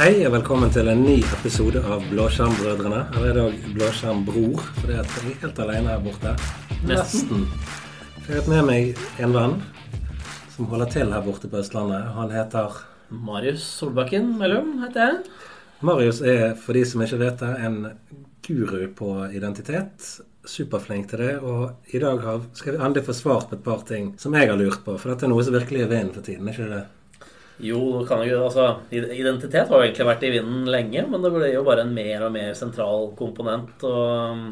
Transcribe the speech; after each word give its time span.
Hei 0.00 0.22
og 0.24 0.30
velkommen 0.32 0.70
til 0.72 0.86
en 0.88 1.02
ny 1.04 1.18
episode 1.36 1.82
av 1.84 2.06
Blåskjermbrødrene. 2.08 3.02
Her 3.12 3.24
er 3.28 3.34
det 3.36 3.40
òg 3.42 3.64
Blåskjermbror, 3.74 4.62
for 4.78 4.88
jeg 4.94 5.02
er 5.02 5.24
helt 5.42 5.58
alene 5.60 5.90
her 5.92 5.98
borte. 6.00 6.30
Nesten. 6.88 7.42
Jeg 8.14 8.22
har 8.30 8.38
hatt 8.38 8.46
med 8.48 8.62
meg 8.64 9.02
en 9.20 9.34
venn 9.34 9.58
som 10.54 10.70
holder 10.70 10.88
til 10.94 11.12
her 11.12 11.26
borte 11.26 11.50
på 11.52 11.60
Østlandet. 11.60 12.06
Han 12.14 12.32
heter 12.32 12.78
Marius 13.12 13.66
Solbakken 13.74 14.30
Mellum 14.40 14.70
heter 14.86 15.04
jeg. 15.04 15.18
Marius 15.84 16.22
er, 16.24 16.54
for 16.56 16.78
de 16.78 16.86
som 16.88 17.04
ikke 17.04 17.20
vet 17.20 17.44
det, 17.44 17.50
en 17.68 17.76
guru 18.48 18.86
på 18.96 19.10
identitet. 19.36 20.14
Superflink 20.48 21.10
til 21.10 21.26
det. 21.26 21.34
Og 21.44 21.92
i 21.92 22.00
dag 22.00 22.24
har, 22.24 22.40
skal 22.56 22.78
vi 22.78 22.80
endelig 22.80 23.04
få 23.10 23.18
svar 23.20 23.44
på 23.50 23.60
et 23.60 23.68
par 23.68 23.84
ting 23.84 24.14
som 24.16 24.32
jeg 24.32 24.48
har 24.48 24.56
lurt 24.56 24.80
på. 24.80 24.96
For 24.96 25.12
dette 25.12 25.28
er 25.28 25.34
noe 25.34 25.44
som 25.44 25.60
virkelig 25.60 25.84
er 25.84 25.92
vinden 25.92 26.16
for 26.16 26.24
tiden, 26.24 26.48
er 26.48 26.56
ikke 26.56 26.70
det? 26.72 26.82
Jo, 27.60 27.80
kan 28.08 28.22
jeg, 28.24 28.38
altså, 28.40 28.66
identitet 28.90 29.68
har 29.68 29.80
jo 29.80 29.84
egentlig 29.84 30.06
vært 30.08 30.24
i 30.24 30.32
vinden 30.32 30.68
lenge, 30.72 31.04
men 31.10 31.24
det 31.24 31.32
ble 31.34 31.50
jo 31.52 31.64
bare 31.66 31.84
en 31.84 31.94
mer 31.94 32.24
og 32.24 32.32
mer 32.32 32.54
sentral 32.56 33.10
komponent. 33.18 33.84
Og 33.84 34.34
um, 34.34 34.44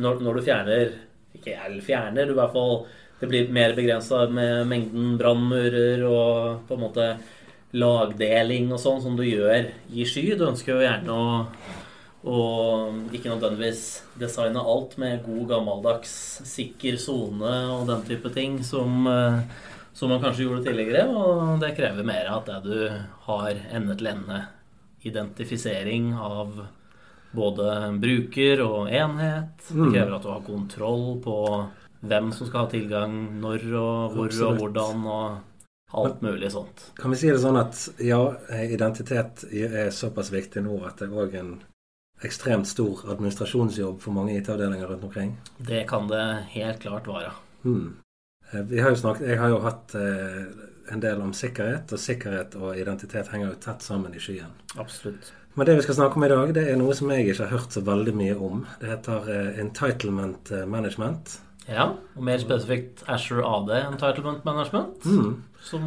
når, 0.00 0.22
når 0.24 0.38
du 0.38 0.46
fjerner 0.46 0.94
Ikke 1.36 1.52
jeg 1.52 1.82
fjerner, 1.84 2.26
du 2.26 2.32
i 2.32 2.38
hvert 2.38 2.54
fall 2.54 2.78
Det 3.20 3.28
blir 3.28 3.50
mer 3.52 3.74
begrensa 3.76 4.22
med 4.32 4.64
mengden 4.70 5.18
brannmurer 5.20 6.04
og 6.08 6.62
på 6.68 6.76
en 6.76 6.82
måte 6.82 7.08
lagdeling 7.76 8.70
og 8.72 8.80
sånn 8.80 9.02
som 9.04 9.16
du 9.18 9.24
gjør 9.26 9.66
i 9.92 10.04
sky. 10.08 10.30
Du 10.36 10.46
ønsker 10.46 10.76
jo 10.76 10.84
gjerne 10.84 11.12
å, 11.12 11.38
å 12.24 12.38
ikke 13.12 13.32
nødvendigvis 13.32 13.82
designe 14.20 14.62
alt 14.62 14.96
med 15.00 15.24
god 15.26 15.50
gammeldags 15.50 16.12
sikker 16.48 16.96
sone 17.00 17.54
og 17.74 17.88
den 17.90 18.04
type 18.08 18.32
ting 18.36 18.62
som 18.64 19.08
uh, 19.10 19.42
som 19.96 20.10
man 20.12 20.20
kanskje 20.20 20.44
gjorde 20.44 20.64
tidligere. 20.66 21.06
Og 21.08 21.56
det 21.62 21.72
krever 21.78 22.04
mer 22.04 22.26
at 22.36 22.46
du 22.64 22.76
har 23.26 23.52
ende-til-ende-identifisering 23.72 26.12
av 26.20 26.66
både 27.36 27.64
bruker 28.00 28.60
og 28.64 28.88
enhet. 28.92 29.56
Det 29.68 29.76
Mm. 29.76 29.92
krever 29.92 30.14
at 30.16 30.22
du 30.22 30.28
har 30.28 30.40
kontroll 30.40 31.20
på 31.24 31.68
hvem 32.04 32.32
som 32.32 32.46
skal 32.46 32.60
ha 32.60 32.66
tilgang, 32.70 33.40
når 33.40 33.58
og 33.74 34.12
hvor 34.14 34.26
Absolutt. 34.26 34.50
og 34.50 34.56
hvordan 34.60 35.06
og 35.06 35.38
alt 35.94 36.20
mulig 36.22 36.50
sånt. 36.52 36.90
Kan 36.96 37.10
vi 37.10 37.16
si 37.16 37.28
det 37.30 37.40
sånn 37.40 37.56
at 37.60 37.88
ja, 37.98 38.34
identitet 38.50 39.44
er 39.52 39.90
såpass 39.90 40.30
viktig 40.30 40.62
nå 40.62 40.84
at 40.86 40.96
det 40.98 41.08
er 41.08 41.14
òg 41.14 41.34
en 41.34 41.62
ekstremt 42.22 42.66
stor 42.66 42.96
administrasjonsjobb 43.12 44.00
for 44.00 44.12
mange 44.12 44.36
IT-avdelinger 44.36 44.88
rundt 44.88 45.04
omkring? 45.04 45.36
Det 45.58 45.86
kan 45.88 46.08
det 46.08 46.44
helt 46.54 46.80
klart 46.80 47.06
være. 47.06 47.30
Hmm. 47.62 47.96
Eh, 48.52 48.60
Vi 48.70 48.80
har 48.80 48.90
jo 48.90 48.96
snakket, 49.00 49.28
jeg 49.28 49.38
har 49.40 49.48
jo 49.54 49.60
hatt 49.64 49.94
eh, 49.94 50.44
en 50.92 51.00
del 51.02 51.22
om 51.22 51.32
sikkerhet, 51.34 51.92
og 51.92 51.98
sikkerhet 51.98 52.54
og 52.60 52.76
identitet 52.78 53.28
henger 53.32 53.50
jo 53.50 53.58
tett 53.60 53.82
sammen 53.82 54.14
i 54.14 54.22
skyen. 54.22 54.52
Absolutt. 54.78 55.32
Men 55.56 55.66
det 55.66 55.78
vi 55.78 55.82
skal 55.86 55.96
snakke 55.98 56.16
om 56.20 56.24
i 56.26 56.28
dag, 56.28 56.52
det 56.54 56.66
er 56.68 56.76
noe 56.76 56.94
som 56.94 57.10
jeg 57.10 57.24
ikke 57.26 57.46
har 57.46 57.54
hørt 57.56 57.72
så 57.72 57.80
veldig 57.80 58.14
mye 58.14 58.36
om. 58.36 58.66
Det 58.80 58.90
heter 58.92 59.30
eh, 59.32 59.60
entitlement 59.64 60.52
management. 60.68 61.38
Ja, 61.66 61.88
og 62.14 62.22
mer 62.22 62.38
spesifikt 62.38 63.02
Asher 63.10 63.40
AD 63.42 63.72
Entitlement 63.80 64.44
Management. 64.46 65.02
Hmm. 65.02 65.42
Som 65.66 65.82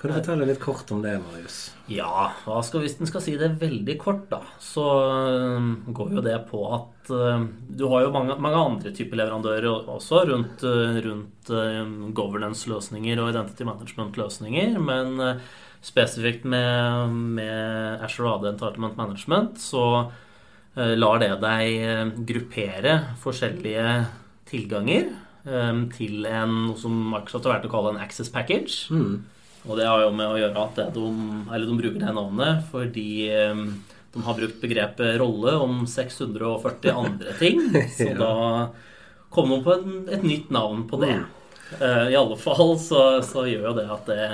Kan 0.00 0.10
du 0.10 0.16
fortelle 0.16 0.46
litt 0.48 0.58
kort 0.58 0.88
om 0.90 1.02
det, 1.04 1.12
Marius? 1.22 1.58
Ja, 1.86 2.32
skal, 2.66 2.82
hvis 2.82 2.96
en 2.98 3.06
skal 3.06 3.22
si 3.22 3.36
det 3.38 3.52
veldig 3.60 3.94
kort, 4.00 4.24
da, 4.32 4.40
så 4.58 4.86
går 5.94 6.16
jo 6.16 6.24
det 6.24 6.34
på 6.48 6.62
at 6.74 7.12
øhm, 7.14 7.44
du 7.70 7.84
har 7.92 8.02
jo 8.02 8.10
mange, 8.16 8.34
mange 8.42 8.58
andre 8.58 8.90
typer 8.96 9.20
leverandører 9.20 9.86
også 9.94 10.24
rundt, 10.32 10.66
øh, 10.66 10.98
rundt 11.06 11.52
øhm, 11.54 12.10
governance-løsninger 12.18 13.22
og 13.22 13.30
identity 13.30 13.68
management-løsninger, 13.68 14.74
men 14.82 15.14
øh, 15.22 15.48
spesifikt 15.86 16.42
med, 16.42 17.14
med 17.38 18.02
Azure 18.02 18.34
AD 18.34 18.50
Entitlement 18.56 18.98
Management 18.98 19.62
så 19.62 19.84
øh, 20.74 20.96
lar 20.98 21.22
det 21.22 21.36
deg 21.46 22.26
gruppere 22.26 22.98
forskjellige 23.22 24.00
tilganger 24.50 25.12
øhm, 25.46 25.84
til 25.94 26.26
en, 26.26 26.52
noe 26.68 26.78
som 26.78 26.94
Microsoft 27.12 27.46
har 27.48 27.56
vært 27.58 27.68
å 27.68 27.72
kalle 27.72 27.94
en 27.94 28.02
access 28.04 28.30
package. 28.32 28.90
Mm. 28.90 29.22
Og 29.68 29.76
det 29.78 29.86
har 29.86 30.02
jo 30.02 30.10
med 30.14 30.26
å 30.26 30.38
gjøre 30.40 30.62
at 30.66 30.80
de, 30.94 31.02
eller 31.54 31.66
de 31.70 31.76
bruker 31.78 32.00
det 32.02 32.14
navnet 32.16 32.64
fordi 32.72 33.08
eh, 33.30 33.60
de 34.12 34.22
har 34.26 34.34
brukt 34.40 34.58
begrepet 34.60 35.14
rolle 35.22 35.52
om 35.62 35.84
640 35.86 36.90
andre 37.04 37.36
ting. 37.38 37.60
Så 37.94 38.08
Ja. 38.10 38.16
da 38.18 38.32
kom 39.32 39.48
de 39.54 39.60
på 39.64 39.72
en, 39.78 39.92
et 40.12 40.24
nytt 40.26 40.50
navn 40.52 40.82
på 40.90 40.98
det. 41.00 41.14
Eh, 41.80 42.08
I 42.12 42.16
alle 42.18 42.36
fall 42.36 42.74
så, 42.82 43.22
så 43.24 43.46
gjør 43.48 43.70
jo 43.70 43.76
det 43.78 43.86
at 43.94 44.10
det, 44.10 44.26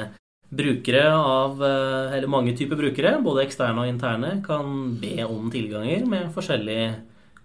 brukere 0.49 1.05
av 1.13 1.61
eh, 1.63 2.17
Eller 2.17 2.27
mange 2.33 2.55
typer 2.57 2.81
brukere, 2.81 3.19
både 3.23 3.43
eksterne 3.45 3.85
og 3.85 3.91
interne, 3.93 4.39
kan 4.43 4.97
be 4.99 5.19
om 5.29 5.51
tilganger 5.53 6.07
med 6.09 6.31
forskjellig 6.35 6.83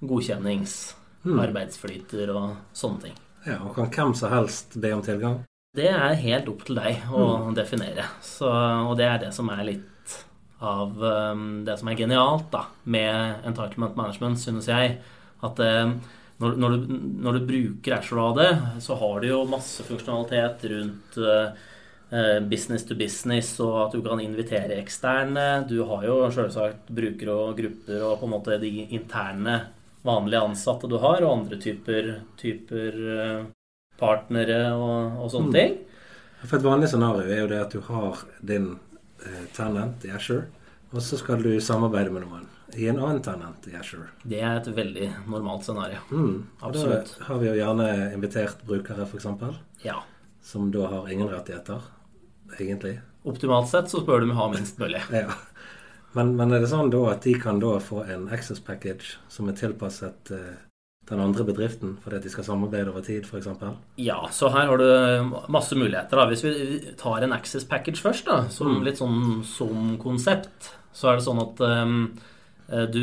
godkjennings, 0.03 0.95
Hmm. 1.23 1.37
arbeidsflyter 1.39 2.33
og 2.35 2.57
sånne 2.75 2.99
ting. 3.05 3.13
Ja, 3.43 3.59
og 3.59 3.75
kan 3.75 3.91
hvem 3.91 4.13
som 4.15 4.31
helst 4.31 4.77
be 4.79 4.93
om 4.95 5.01
tilgang? 5.03 5.41
Det 5.75 5.89
er 5.89 6.19
helt 6.21 6.49
opp 6.51 6.63
til 6.67 6.77
deg 6.77 7.07
å 7.11 7.51
definere. 7.55 8.05
Så, 8.23 8.47
og 8.47 8.95
det 8.99 9.07
er 9.09 9.19
det 9.25 9.31
som 9.35 9.49
er 9.51 9.65
litt 9.67 10.17
av 10.63 10.95
um, 11.01 11.63
det 11.67 11.75
som 11.79 11.89
er 11.91 11.99
genialt 11.99 12.47
da, 12.53 12.67
med 12.87 13.43
entitlement 13.49 13.97
management, 13.99 14.39
synes 14.39 14.69
jeg. 14.71 14.95
At 15.43 15.59
um, 15.59 15.97
når, 16.39 16.55
når, 16.61 16.77
du, 16.77 16.95
når 17.25 17.37
du 17.37 17.47
bruker 17.49 17.97
Ashore-radet, 17.97 18.81
så 18.85 18.95
har 19.01 19.19
du 19.19 19.29
jo 19.31 19.43
masse 19.49 19.83
funksjonalitet 19.87 20.63
rundt 20.71 21.19
uh, 21.19 21.51
uh, 22.13 22.39
business 22.47 22.87
to 22.87 22.95
business, 22.99 23.57
og 23.65 23.75
at 23.87 23.97
du 23.97 24.05
kan 24.05 24.23
invitere 24.23 24.79
eksterne. 24.79 25.65
Du 25.67 25.81
har 25.89 26.07
jo 26.07 26.21
selvsagt 26.31 26.93
brukere 26.95 27.35
og 27.35 27.57
grupper 27.59 28.07
og 28.07 28.19
på 28.21 28.29
en 28.29 28.37
måte 28.37 28.61
de 28.61 28.75
interne 28.85 29.63
vanlige 30.03 30.41
ansatte 30.43 30.89
du 30.89 30.97
har, 30.99 31.21
og 31.23 31.37
andre 31.39 31.57
typer, 31.61 32.09
typer 32.39 32.97
uh, 32.99 33.45
partnere 33.99 34.73
og, 34.75 35.19
og 35.23 35.31
sånne 35.31 35.49
Mm. 35.49 35.53
ting. 35.53 35.77
For 36.43 36.57
et 36.57 36.65
vanlig 36.65 36.89
scenario 36.91 37.29
er 37.31 37.39
jo 37.39 37.47
det 37.47 37.61
at 37.61 37.71
du 37.71 37.79
har 37.87 38.17
din 38.43 38.65
eh, 39.23 39.45
tenant 39.55 40.03
i 40.03 40.09
Azure, 40.11 40.47
og 40.91 40.99
så 41.01 41.15
skal 41.17 41.39
du 41.41 41.53
samarbeide 41.63 42.11
med 42.11 42.25
noen 42.25 42.49
i 42.75 42.87
en 42.89 42.97
annen 42.99 43.21
tenant 43.23 43.63
i 43.69 43.75
Azure. 43.79 44.09
Det 44.27 44.41
er 44.43 44.57
et 44.59 44.67
veldig 44.75 45.07
normalt 45.29 45.63
scenario. 45.63 46.01
Mm. 46.11 46.43
Absolutt. 46.61 47.13
Da 47.19 47.29
har 47.29 47.39
vi 47.39 47.47
jo 47.47 47.53
gjerne 47.61 47.87
invitert 48.17 48.63
brukere, 48.67 49.05
f.eks., 49.07 49.27
Ja. 49.85 50.01
som 50.41 50.71
da 50.73 50.87
har 50.91 51.07
ingen 51.13 51.29
rettigheter, 51.31 51.79
egentlig. 52.59 52.99
Optimalt 53.23 53.69
sett 53.71 53.87
så 53.93 54.01
bør 54.03 54.25
de 54.25 54.33
ha 54.35 54.49
minst 54.51 54.77
mulig. 54.81 54.99
Ja. 55.15 55.29
Men, 56.13 56.35
men 56.37 56.51
er 56.53 56.61
det 56.61 56.69
sånn 56.69 56.91
da 56.93 56.99
at 57.13 57.23
de 57.25 57.33
kan 57.41 57.57
da 57.61 57.79
få 57.81 58.03
en 58.05 58.27
access 58.33 58.59
package 58.61 59.15
som 59.33 59.47
er 59.49 59.55
tilpasset 59.57 60.29
eh, 60.35 60.53
den 61.09 61.19
andre 61.19 61.43
bedriften 61.47 61.95
fordi 62.03 62.15
at 62.19 62.23
de 62.27 62.29
skal 62.31 62.45
samarbeide 62.47 62.91
over 62.93 63.01
tid, 63.03 63.25
f.eks.? 63.25 63.47
Ja, 63.99 64.19
så 64.31 64.51
her 64.53 64.69
har 64.69 64.77
du 64.77 65.33
masse 65.51 65.75
muligheter. 65.75 66.15
da. 66.21 66.27
Hvis 66.29 66.43
vi 66.45 66.93
tar 66.99 67.25
en 67.25 67.33
access 67.35 67.65
package 67.67 67.99
først, 68.03 68.25
da, 68.29 68.43
som 68.49 68.69
Mm. 68.77 68.83
litt 68.85 69.01
sånn 69.01 69.43
som 69.43 69.97
konsept, 69.97 70.71
så 70.93 71.09
er 71.11 71.17
det 71.17 71.25
sånn 71.25 71.41
at 71.41 71.59
um, 71.65 71.97
eh, 72.69 72.85
du, 72.93 73.01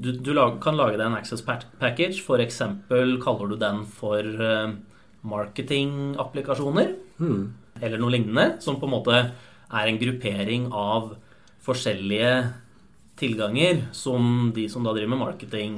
du, 0.00 0.12
du 0.22 0.32
lag, 0.32 0.60
kan 0.62 0.76
lage 0.78 0.96
deg 0.96 1.06
en 1.10 1.18
access 1.18 1.42
package. 1.42 2.22
Eksempel 2.46 3.18
kaller 3.20 3.50
du 3.52 3.56
den 3.60 3.84
for 3.84 4.22
uh, 4.22 4.72
marketingapplikasjoner. 5.22 6.94
Mm. 7.22 7.52
eller 7.80 7.98
noe 7.98 8.10
lignende, 8.12 8.60
som 8.62 8.76
på 8.78 8.86
en 8.86 8.92
måte 8.92 9.18
er 9.72 9.88
en 9.88 9.98
gruppering 9.98 10.66
av 10.72 11.14
forskjellige 11.62 12.34
tilganger 13.20 13.86
som 13.94 14.52
de 14.54 14.68
som 14.72 14.84
da 14.84 14.94
driver 14.94 15.14
med 15.14 15.22
marketing, 15.22 15.74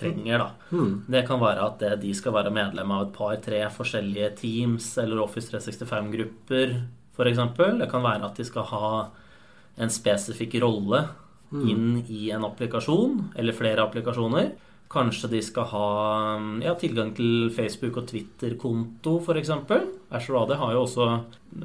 trenger. 0.00 0.38
da. 0.38 0.50
Mm. 0.70 0.92
Det 1.06 1.26
kan 1.28 1.40
være 1.40 1.66
at 1.66 1.80
det, 1.82 1.94
de 2.04 2.12
skal 2.16 2.34
være 2.36 2.52
medlem 2.54 2.92
av 2.94 3.06
et 3.06 3.16
par-tre 3.16 3.60
forskjellige 3.74 4.30
teams 4.40 4.92
eller 5.02 5.20
Office 5.20 5.50
365-grupper, 5.52 6.76
f.eks. 7.16 7.42
Det 7.58 7.90
kan 7.90 8.06
være 8.06 8.30
at 8.30 8.38
de 8.38 8.46
skal 8.48 8.68
ha 8.70 8.92
en 9.80 9.92
spesifikk 9.92 10.56
rolle 10.62 11.04
inn 11.50 12.04
i 12.06 12.30
en 12.30 12.44
applikasjon 12.46 13.32
eller 13.38 13.56
flere 13.56 13.82
applikasjoner. 13.82 14.52
Kanskje 14.90 15.28
de 15.30 15.40
skal 15.46 15.68
ha 15.70 15.88
ja, 16.64 16.72
tilgang 16.74 17.12
til 17.14 17.50
Facebook- 17.54 18.00
og 18.00 18.08
Twitter-konto, 18.10 19.20
f.eks. 19.22 19.50
AD 19.54 20.54
har 20.58 20.72
jo 20.74 20.80
også 20.82 21.04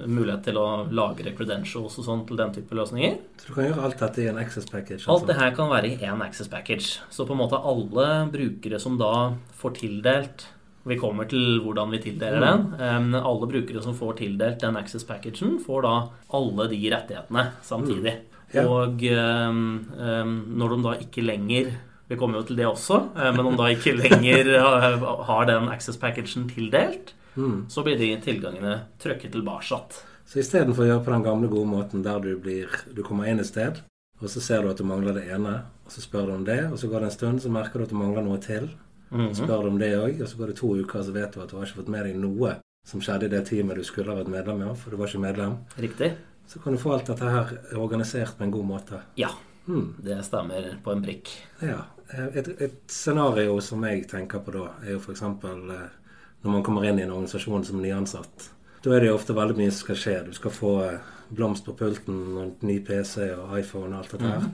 mulighet 0.06 0.44
til 0.46 0.60
å 0.62 0.66
lagre 0.94 1.34
credentials 1.34 1.96
og 1.98 2.06
sånn 2.06 2.22
til 2.30 2.38
den 2.38 2.54
type 2.54 2.78
løsninger. 2.78 3.16
Så 3.42 3.48
du 3.50 3.56
kan 3.56 3.66
gjøre 3.66 3.88
alt 3.88 4.04
dette 4.04 4.22
i 4.22 4.28
en 4.30 4.38
access 4.38 4.70
package? 4.70 5.08
Alt 5.10 5.26
det 5.26 5.40
her 5.40 5.56
kan 5.58 5.72
være 5.72 5.90
i 5.90 5.98
én 6.06 6.22
access 6.22 6.52
package. 6.52 7.00
Så 7.10 7.26
på 7.26 7.34
en 7.34 7.42
måte 7.42 7.58
alle 7.58 8.06
brukere 8.36 8.82
som 8.84 9.00
da 9.02 9.16
får 9.58 9.80
tildelt 9.82 10.52
Vi 10.86 11.00
kommer 11.02 11.26
til 11.26 11.64
hvordan 11.66 11.90
vi 11.96 11.98
tildeler 12.04 12.44
den. 12.46 12.66
Um, 12.78 13.16
alle 13.18 13.48
brukere 13.50 13.82
som 13.82 13.96
får 13.98 14.20
tildelt 14.20 14.60
den 14.62 14.76
access 14.78 15.02
packagen, 15.02 15.56
får 15.58 15.82
da 15.82 15.94
alle 16.38 16.68
de 16.70 16.78
rettighetene 16.94 17.48
samtidig. 17.66 18.14
Ja. 18.54 18.68
Og 18.70 19.02
um, 19.02 19.64
um, 19.98 20.36
når 20.62 20.76
de 20.76 20.78
da 20.86 20.94
ikke 21.02 21.26
lenger 21.26 21.74
Vi 22.10 22.16
kommer 22.22 22.40
jo 22.42 22.46
til 22.50 22.56
det 22.60 22.66
også, 22.70 23.00
eh, 23.18 23.32
men 23.36 23.46
om 23.50 23.56
da 23.58 23.70
ikke 23.74 23.96
lenger 23.98 24.50
eh, 24.56 25.06
har 25.30 25.46
den 25.50 25.70
access 25.74 25.98
packagen 26.02 26.50
tildelt, 26.52 27.14
Mm. 27.36 27.66
så 27.68 27.84
blir 27.84 27.98
de 28.00 28.16
tilgangene 28.24 28.86
trøkket 29.04 29.34
tilbake. 29.34 29.82
Så 30.26 30.40
istedenfor 30.40 30.86
å 30.86 30.88
gjøre 30.88 31.04
på 31.04 31.12
den 31.12 31.24
gamle, 31.26 31.50
gode 31.52 31.68
måten 31.68 32.02
der 32.06 32.20
du, 32.24 32.38
blir, 32.40 32.70
du 32.96 33.02
kommer 33.04 33.28
inn 33.28 33.42
et 33.44 33.50
sted, 33.50 33.82
og 34.22 34.30
så 34.32 34.40
ser 34.40 34.62
du 34.64 34.70
at 34.70 34.78
du 34.80 34.86
mangler 34.88 35.14
det 35.18 35.26
ene, 35.36 35.58
og 35.84 35.92
så 35.92 36.00
spør 36.00 36.30
du 36.30 36.32
om 36.38 36.46
det, 36.48 36.62
og 36.72 36.78
så 36.80 36.88
går 36.88 37.04
det 37.04 37.10
en 37.10 37.16
stund, 37.18 37.42
så 37.44 37.52
merker 37.52 37.80
du 37.80 37.84
at 37.84 37.92
du 37.92 37.98
mangler 38.00 38.24
noe 38.24 38.38
til. 38.40 38.70
Så 39.12 39.44
spør 39.44 39.64
du 39.64 39.70
om 39.74 39.78
det 39.84 39.92
òg, 40.00 40.22
og 40.24 40.28
så 40.32 40.38
går 40.40 40.48
det 40.54 40.56
to 40.62 40.70
uker, 40.80 41.04
så 41.04 41.12
vet 41.12 41.36
du 41.36 41.42
at 41.44 41.52
du 41.52 41.58
har 41.58 41.66
ikke 41.68 41.82
fått 41.82 41.92
med 41.92 42.06
deg 42.08 42.16
noe 42.24 42.56
som 42.88 43.02
skjedde 43.04 43.28
i 43.28 43.34
det 43.36 43.44
teamet 43.50 43.76
du 43.76 43.84
skulle 43.84 44.12
ha 44.16 44.18
vært 44.22 44.32
medlem 44.32 44.64
i, 44.64 44.72
for 44.80 44.92
du 44.92 44.98
var 44.98 45.12
ikke 45.12 45.22
medlem. 45.26 45.58
Riktig. 45.78 46.14
Så 46.48 46.64
kan 46.64 46.72
du 46.72 46.80
få 46.80 46.94
alt 46.96 47.08
dette 47.12 47.30
her 47.36 47.52
organisert 47.76 48.38
på 48.38 48.44
en 48.48 48.52
god 48.56 48.66
måte. 48.72 49.02
Ja, 49.20 49.30
Hmm. 49.66 49.96
det 49.98 50.20
stemmer 50.26 50.76
på 50.84 50.94
en 50.94 51.04
prikk. 51.04 51.32
Ja. 51.66 51.80
Et, 52.14 52.48
et 52.62 52.82
scenario 52.92 53.58
som 53.66 53.84
jeg 53.88 54.06
tenker 54.10 54.44
på 54.46 54.54
da, 54.54 54.68
er 54.86 54.94
jo 54.94 55.00
f.eks. 55.02 55.24
når 55.26 56.52
man 56.54 56.64
kommer 56.66 56.86
inn 56.86 57.00
i 57.02 57.06
en 57.08 57.16
organisasjon 57.16 57.66
som 57.66 57.82
nyansatt. 57.82 58.52
Da 58.86 58.94
er 58.94 59.02
det 59.02 59.10
jo 59.10 59.18
ofte 59.18 59.34
veldig 59.34 59.58
mye 59.58 59.72
som 59.74 59.88
skal 59.88 59.98
skje. 59.98 60.16
Du 60.28 60.34
skal 60.38 60.54
få 60.54 60.72
eh, 60.86 61.12
blomst 61.34 61.66
på 61.66 61.74
pulten 61.78 62.38
og 62.38 62.66
ny 62.68 62.78
PC 62.86 63.32
og 63.34 63.56
iPhone 63.58 63.96
og 63.96 64.04
alt 64.04 64.14
dette 64.14 64.30
her. 64.30 64.46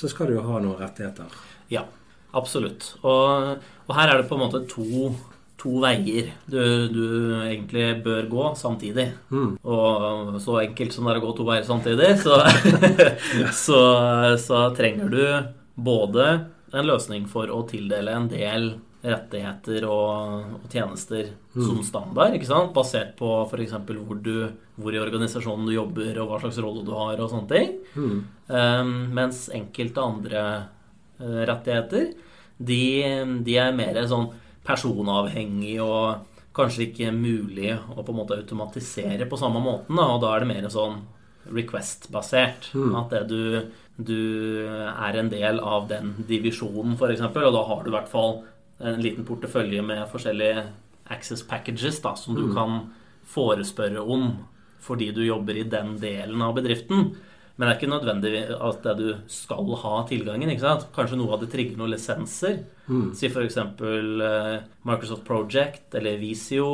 Så 0.00 0.08
skal 0.12 0.30
du 0.30 0.38
jo 0.38 0.44
ha 0.46 0.60
noen 0.64 0.80
rettigheter. 0.80 1.36
Ja, 1.72 1.84
absolutt. 2.36 2.94
Og, 3.02 3.60
og 3.84 3.92
her 3.98 4.12
er 4.12 4.22
det 4.22 4.30
på 4.30 4.38
en 4.38 4.44
måte 4.46 4.62
to, 4.70 5.12
to 5.66 5.80
veier 5.82 6.30
du, 6.46 6.60
du 6.92 7.06
egentlig 7.42 7.88
bør 8.04 8.28
gå 8.30 8.48
samtidig. 8.58 9.08
Mm. 9.34 9.56
Og 9.66 10.40
så 10.42 10.60
enkelt 10.62 10.94
som 10.94 11.08
det 11.08 11.16
er 11.16 11.20
å 11.20 11.26
gå 11.26 11.36
to 11.36 11.46
veier 11.48 11.66
samtidig, 11.66 12.12
så, 12.22 12.40
så, 13.66 13.80
så 14.42 14.66
trenger 14.78 15.10
du 15.12 15.24
både 15.74 16.28
en 16.76 16.86
løsning 16.86 17.26
for 17.30 17.50
å 17.52 17.64
tildele 17.68 18.14
en 18.14 18.28
del 18.30 18.76
rettigheter 19.06 19.84
og, 19.86 20.54
og 20.56 20.72
tjenester 20.72 21.28
som 21.54 21.82
standard, 21.86 22.34
ikke 22.34 22.48
sant? 22.48 22.72
basert 22.74 23.12
på 23.18 23.28
f.eks. 23.44 23.76
Hvor, 23.86 24.18
du, 24.18 24.48
hvor 24.80 24.94
i 24.96 25.02
organisasjonen 25.02 25.68
du 25.68 25.76
jobber, 25.76 26.16
og 26.22 26.32
hva 26.32 26.40
slags 26.42 26.58
rolle 26.64 26.82
du 26.86 26.90
har, 26.96 27.20
og 27.20 27.30
sånne 27.30 27.50
ting. 27.52 27.76
Mm. 27.94 28.16
Um, 28.50 28.96
mens 29.14 29.44
enkelte 29.54 30.02
andre 30.02 30.42
eh, 31.20 31.42
rettigheter, 31.52 32.10
de, 32.56 32.82
de 33.46 33.56
er 33.60 33.76
mer 33.76 34.00
sånn 34.08 34.30
personavhengig 34.66 35.76
og 35.84 36.26
kanskje 36.56 36.88
ikke 36.88 37.12
mulig 37.12 37.74
å 37.76 38.00
på 38.00 38.12
en 38.12 38.18
måte 38.22 38.38
automatisere 38.38 39.28
på 39.28 39.38
samme 39.40 39.60
måten. 39.62 39.98
Da, 39.98 40.08
og 40.14 40.22
da 40.24 40.32
er 40.34 40.44
det 40.44 40.50
mer 40.50 40.68
sånn 40.72 41.02
request-basert. 41.56 42.70
At 42.98 43.12
det 43.12 43.22
du, 43.30 43.42
du 43.96 44.20
er 44.66 45.20
en 45.20 45.30
del 45.32 45.60
av 45.60 45.88
den 45.90 46.14
divisjonen, 46.28 46.96
f.eks., 46.96 47.22
og 47.28 47.54
da 47.58 47.64
har 47.70 47.84
du 47.84 47.92
i 47.92 47.96
hvert 47.96 48.10
fall 48.10 48.40
en 48.82 49.00
liten 49.00 49.24
portefølje 49.28 49.84
med 49.84 50.04
forskjellige 50.12 50.66
access 51.12 51.44
packages 51.46 52.00
da, 52.04 52.16
som 52.18 52.36
du 52.36 52.48
kan 52.54 52.88
forespørre 53.26 54.02
om 54.02 54.30
fordi 54.86 55.08
du 55.10 55.24
jobber 55.24 55.56
i 55.58 55.64
den 55.66 55.96
delen 55.98 56.42
av 56.44 56.52
bedriften. 56.54 57.08
Men 57.56 57.68
det 57.68 57.72
er 57.72 57.78
ikke 57.78 57.88
nødvendig 57.88 58.40
at 58.52 58.82
det 58.84 58.94
du 58.98 59.06
skal 59.32 59.70
ha 59.80 59.92
tilgangen. 60.08 60.50
ikke 60.52 60.60
sant? 60.66 60.88
Kanskje 60.96 61.16
noe 61.16 61.32
av 61.32 61.40
det 61.40 61.48
trigger 61.54 61.78
noen 61.80 61.94
lisenser. 61.94 62.58
Si 63.16 63.30
f.eks. 63.30 63.56
Uh, 63.80 64.58
Microsoft 64.84 65.24
Project 65.24 65.96
eller 65.96 66.18
Visio. 66.20 66.68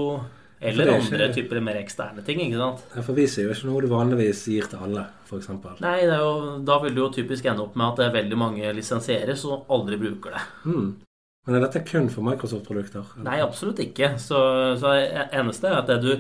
Eller 0.62 0.87
er 0.87 0.99
andre 1.00 1.29
typer 1.34 1.58
mer 1.62 1.79
eksterne 1.81 2.23
ting. 2.26 2.43
ikke 2.44 2.58
sant? 2.58 2.82
Ja, 2.96 3.02
For 3.02 3.19
Visio 3.19 3.46
er 3.46 3.55
ikke 3.55 3.70
noe 3.70 3.82
du 3.82 3.88
vanligvis 3.90 4.43
gir 4.50 4.67
til 4.70 4.82
alle, 4.82 5.06
f.eks. 5.26 5.49
Nei, 5.82 5.96
det 6.06 6.19
jo, 6.19 6.34
Da 6.67 6.79
vil 6.82 6.94
du 6.94 7.02
jo 7.05 7.12
typisk 7.14 7.46
ende 7.50 7.64
opp 7.64 7.79
med 7.79 7.88
at 7.88 8.02
det 8.02 8.08
er 8.08 8.19
veldig 8.19 8.38
mange 8.38 8.75
lisensierer 8.76 9.38
som 9.38 9.64
aldri 9.70 9.99
bruker 10.02 10.34
det. 10.37 10.44
Mm. 10.67 10.93
Men 11.42 11.56
er 11.58 11.64
dette 11.64 11.82
kun 11.82 12.06
for 12.12 12.22
Microsoft-produkter? 12.22 13.16
Nei, 13.24 13.40
absolutt 13.42 13.80
ikke. 13.82 14.12
Så, 14.22 14.38
så 14.78 14.92
det 14.94 15.24
eneste 15.34 15.72
er 15.72 15.80
at 15.80 15.90
det 15.90 15.98
du 16.04 16.12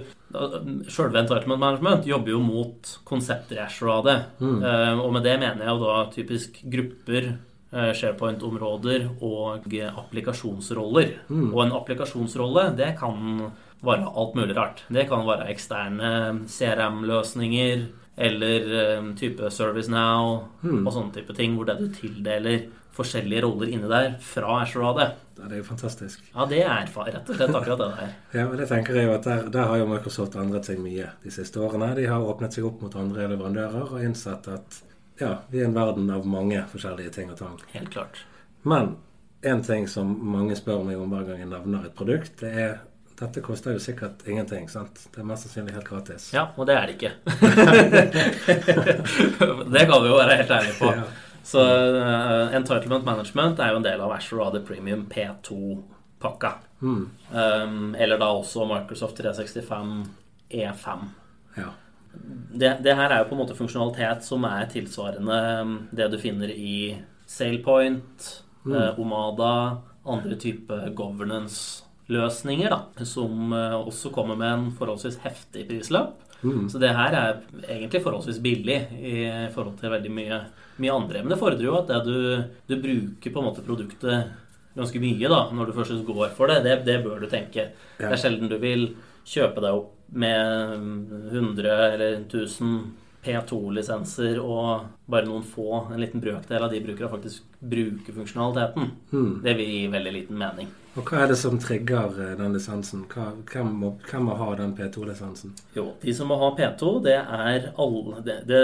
Sjølve 0.90 1.20
Entitlement 1.20 1.60
Management 1.60 2.08
jobber 2.08 2.34
jo 2.34 2.40
mot 2.42 2.92
konsepter 3.06 3.60
av 3.62 4.02
det. 4.08 4.16
Eh, 4.42 4.98
og 4.98 5.12
med 5.14 5.26
det 5.28 5.36
mener 5.38 5.62
jeg 5.62 5.70
jo 5.70 5.84
da 5.84 5.98
typisk 6.10 6.58
grupper, 6.72 7.28
uh, 7.74 7.92
SharePoint-områder 7.94 9.06
og 9.20 9.68
applikasjonsroller. 9.92 11.14
Og 11.30 11.60
en 11.66 11.76
applikasjonsrolle, 11.78 12.72
det 12.80 12.94
kan 12.98 13.52
være 13.82 14.10
alt 14.10 14.34
mulig 14.38 14.56
rart. 14.58 14.82
Det 14.90 15.06
kan 15.10 15.26
være 15.28 15.50
eksterne 15.54 16.10
CRM-løsninger 16.50 17.86
eller 18.16 18.98
um, 18.98 19.12
type 19.16 19.50
ServiceNow 19.50 20.32
og 20.62 20.92
sånne 20.92 21.14
type 21.14 21.34
ting, 21.36 21.56
hvor 21.56 21.68
det 21.68 21.78
du 21.80 21.88
tildeler 21.96 22.66
forskjellige 22.92 23.42
roller 23.44 23.70
inni 23.72 23.88
der 23.88 24.18
fra 24.20 24.58
Azure 24.62 24.90
AD. 24.90 25.00
Ja, 25.38 25.46
det 25.48 25.56
er 25.56 25.60
jo 25.62 25.64
fantastisk. 25.64 26.24
Ja, 26.34 26.44
det 26.48 26.60
er 26.60 26.90
rett 26.92 27.30
og 27.30 27.38
slett 27.38 27.54
akkurat 27.56 27.80
det 27.80 27.88
der. 27.96 28.10
Ja, 28.36 28.44
men 28.50 28.60
det 28.60 28.68
tenker 28.68 28.98
jeg 28.98 29.08
jo 29.08 29.14
at 29.16 29.24
der, 29.24 29.46
der 29.54 29.70
har 29.70 29.80
jo 29.80 29.88
Microsoft 29.88 30.36
endret 30.36 30.68
seg 30.68 30.82
mye 30.82 31.08
de 31.24 31.32
siste 31.32 31.60
årene. 31.62 31.94
De 31.96 32.04
har 32.10 32.28
åpnet 32.34 32.52
seg 32.52 32.68
opp 32.68 32.84
mot 32.84 32.98
andre 33.00 33.30
leverandører 33.32 33.96
og 33.96 34.04
innsett 34.04 34.48
at 34.52 34.82
ja, 35.20 35.38
vi 35.48 35.62
er 35.62 35.70
en 35.70 35.76
verden 35.76 36.12
av 36.12 36.28
mange 36.28 36.60
forskjellige 36.72 37.16
ting 37.16 37.32
og 37.32 37.40
tang. 37.40 37.58
Helt 37.72 37.90
klart. 37.94 38.22
Men 38.68 38.96
en 39.42 39.64
ting 39.64 39.88
som 39.90 40.12
mange 40.32 40.56
spør 40.58 40.84
meg 40.86 41.00
om 41.00 41.10
hver 41.12 41.26
gang 41.30 41.42
jeg 41.42 41.50
nevner 41.50 41.88
et 41.88 41.96
produkt, 41.96 42.36
det 42.44 42.52
er 42.52 42.74
dette 43.18 43.40
koster 43.44 43.72
jo 43.76 43.80
sikkert 43.82 44.24
ingenting, 44.28 44.68
sant? 44.70 45.08
Det 45.12 45.20
er 45.22 45.28
mest 45.28 45.42
sannsynlig 45.46 45.74
helt 45.76 45.88
gratis. 45.88 46.22
Ja, 46.34 46.44
og 46.56 46.66
det 46.68 46.74
er 46.78 46.84
det 46.88 46.94
ikke. 46.96 47.12
det 49.74 49.84
kan 49.88 50.02
vi 50.02 50.10
jo 50.10 50.18
være 50.18 50.38
helt 50.40 50.54
ærlige 50.56 50.78
på. 50.78 50.88
Ja. 50.96 51.04
Så 51.42 51.60
uh, 51.98 52.54
Entitlement 52.54 53.04
Management 53.04 53.60
er 53.60 53.72
jo 53.72 53.76
en 53.80 53.86
del 53.86 54.00
av 54.02 54.12
Azure 54.14 54.46
AD 54.46 54.56
Premium 54.66 55.06
P2-pakka. 55.10 56.52
Mm. 56.82 57.04
Um, 57.30 57.94
eller 57.94 58.18
da 58.18 58.26
også 58.34 58.66
Microsoft 58.70 59.16
365 59.18 60.06
E5. 60.50 60.86
Ja. 61.56 61.70
Det, 62.52 62.76
det 62.84 62.94
her 62.94 63.10
er 63.10 63.18
jo 63.22 63.28
på 63.30 63.36
en 63.36 63.42
måte 63.42 63.58
funksjonalitet 63.58 64.24
som 64.26 64.44
er 64.46 64.70
tilsvarende 64.70 65.38
um, 65.62 65.78
det 65.90 66.10
du 66.12 66.18
finner 66.20 66.48
i 66.52 66.96
SailPoint, 67.32 68.26
eh, 68.68 68.98
Omada, 69.00 69.80
andre 70.04 70.36
type 70.36 70.76
governance-løsninger, 72.08 72.70
da, 72.70 73.04
som 73.04 73.52
eh, 73.52 73.78
også 73.78 74.10
kommer 74.12 74.36
med 74.36 74.52
en 74.52 74.70
forholdsvis 74.76 75.18
heftig 75.22 75.68
prislapp. 75.68 76.18
Så 76.68 76.78
det 76.82 76.90
her 76.90 77.14
er 77.14 77.36
egentlig 77.70 78.02
forholdsvis 78.02 78.40
billig 78.42 78.78
i 78.98 79.26
forhold 79.54 79.76
til 79.78 79.92
veldig 79.92 80.10
mye, 80.10 80.40
mye 80.82 80.92
andre. 80.92 81.22
Men 81.22 81.30
det 81.30 81.38
fordrer 81.38 81.62
jo 81.62 81.76
at 81.78 81.86
det 81.86 82.00
du, 82.08 82.16
du 82.66 82.80
bruker 82.82 83.30
på 83.30 83.38
en 83.38 83.46
måte 83.46 83.62
produktet 83.62 84.32
ganske 84.74 84.98
mye 84.98 85.28
da, 85.30 85.44
når 85.54 85.70
du 85.70 85.76
først 85.76 86.02
går 86.08 86.32
for 86.34 86.50
det. 86.50 86.64
Det, 86.64 86.80
det 86.88 86.98
bør 87.04 87.22
du 87.22 87.28
tenke. 87.30 87.68
Det 87.98 88.10
er 88.10 88.18
sjelden 88.18 88.50
du 88.50 88.58
vil 88.58 88.88
kjøpe 89.22 89.62
deg 89.62 89.78
opp 89.78 89.94
med 90.18 91.30
100 91.30 91.70
eller 91.92 92.18
1000 92.24 92.74
P2-lisenser 93.22 94.40
og 94.42 94.88
bare 95.06 95.28
noen 95.28 95.44
få, 95.46 95.86
en 95.92 96.00
liten 96.02 96.22
brøkdel 96.22 96.64
av 96.66 96.72
de 96.72 96.82
brukere 96.82 97.10
faktisk 97.12 97.44
bruker 97.62 98.16
funksjonaliteten. 98.16 98.94
Det 99.44 99.58
vil 99.58 99.74
gi 99.76 99.82
veldig 99.92 100.14
liten 100.16 100.40
mening. 100.40 100.70
Og 100.92 101.08
hva 101.08 101.22
er 101.22 101.30
det 101.30 101.38
som 101.40 101.54
trigger 101.56 102.18
eh, 102.20 102.32
den 102.36 102.52
lisensen? 102.52 103.06
Hva, 103.08 103.30
hvem, 103.48 103.70
må, 103.80 103.94
hvem 104.10 104.26
må 104.28 104.34
ha 104.36 104.48
den 104.58 104.74
P2-lisensen? 104.76 105.54
Jo, 105.72 105.86
de 106.02 106.12
som 106.12 106.28
må 106.28 106.36
ha 106.40 106.50
P2, 106.58 106.90
det 107.06 107.14
er 107.16 107.70
alle 107.80 108.20
det, 108.26 108.36
det, 108.50 108.60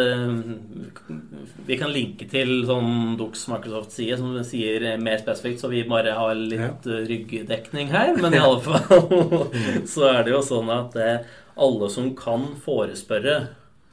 Vi 1.65 1.79
kan 1.81 1.95
linke 1.95 2.29
til 2.29 2.67
sånn 2.69 3.17
Dux 3.17 3.47
Microsoft-side 3.49 4.19
som 4.21 4.37
sier 4.45 4.91
mer 5.00 5.23
spesifikt, 5.23 5.62
så 5.62 5.73
vi 5.73 5.87
bare 5.88 6.19
har 6.19 6.35
litt 6.37 6.85
ja. 6.91 7.00
ryggdekning 7.09 7.95
her. 7.95 8.12
Men 8.21 8.37
i 8.37 8.43
alle 8.45 8.61
fall 8.61 9.49
så 9.95 10.11
er 10.11 10.27
det 10.27 10.37
jo 10.37 10.45
sånn 10.45 10.69
at 10.75 10.93
det, 10.99 11.12
alle 11.59 11.88
som 11.91 12.12
kan 12.19 12.45
forespørre 12.61 13.38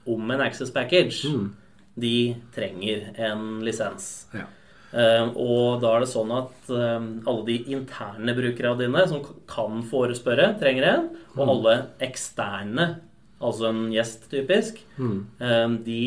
om 0.06 0.32
en 0.32 0.44
access 0.46 0.72
package, 0.74 1.32
de 1.96 2.36
trenger 2.56 3.10
en 3.30 3.64
lisens. 3.66 4.28
Ja. 4.36 4.46
Uh, 4.96 5.32
og 5.36 5.82
da 5.84 5.90
er 5.92 6.06
det 6.06 6.08
sånn 6.08 6.30
at 6.32 6.70
uh, 6.72 7.04
alle 7.28 7.42
de 7.50 7.58
interne 7.76 8.36
brukerne 8.38 8.80
dine 8.80 9.02
som 9.12 9.26
kan 9.50 9.82
forespørre, 9.90 10.54
trenger 10.62 10.88
en. 10.92 11.10
Og 11.36 11.52
alle 11.52 11.76
eksterne, 12.06 12.88
altså 13.44 13.68
en 13.74 13.90
gjest 13.92 14.30
typisk, 14.32 14.78
eh, 14.96 15.74
de 15.84 16.06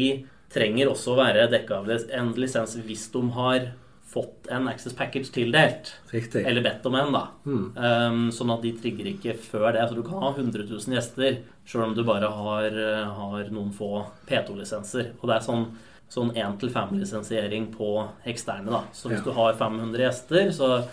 trenger 0.48 0.88
også 0.88 1.12
å 1.12 1.18
være 1.18 1.42
dekka 1.52 1.82
av 1.82 1.90
en 1.92 2.30
lisens 2.40 2.78
hvis 2.86 3.02
de 3.12 3.20
har 3.36 3.66
fått 4.08 4.48
en 4.48 4.70
access 4.70 4.96
package 4.96 5.28
tildelt. 5.34 5.92
Riktig. 6.14 6.46
Eller 6.48 6.64
bedt 6.64 6.86
om 6.88 6.96
en, 6.96 7.12
da. 7.12 7.24
Um, 7.44 8.22
sånn 8.32 8.54
at 8.54 8.64
de 8.64 8.72
trigger 8.80 9.10
ikke 9.12 9.36
før 9.36 9.68
det. 9.76 9.84
Så 9.84 9.98
du 9.98 10.04
kan 10.06 10.22
ha 10.24 10.32
100 10.32 10.64
000 10.64 10.96
gjester 10.96 11.42
sjøl 11.68 11.84
om 11.90 11.94
du 11.94 12.02
bare 12.08 12.30
har, 12.32 12.72
uh, 12.72 13.12
har 13.18 13.50
noen 13.52 13.70
få 13.76 14.06
P2-lisenser. 14.28 15.12
Og 15.20 15.28
det 15.28 15.36
er 15.36 15.46
sånn 15.46 15.68
sånn 16.08 16.30
1-5-lisensiering 16.32 17.66
på 17.74 18.08
eksterne. 18.24 18.70
da. 18.70 18.82
Så 18.92 19.10
hvis 19.10 19.18
Ja. 19.18 19.24
du 19.24 19.30
har 19.36 19.52
500 19.52 19.98
gjester 20.06 20.50
så, 20.52 20.88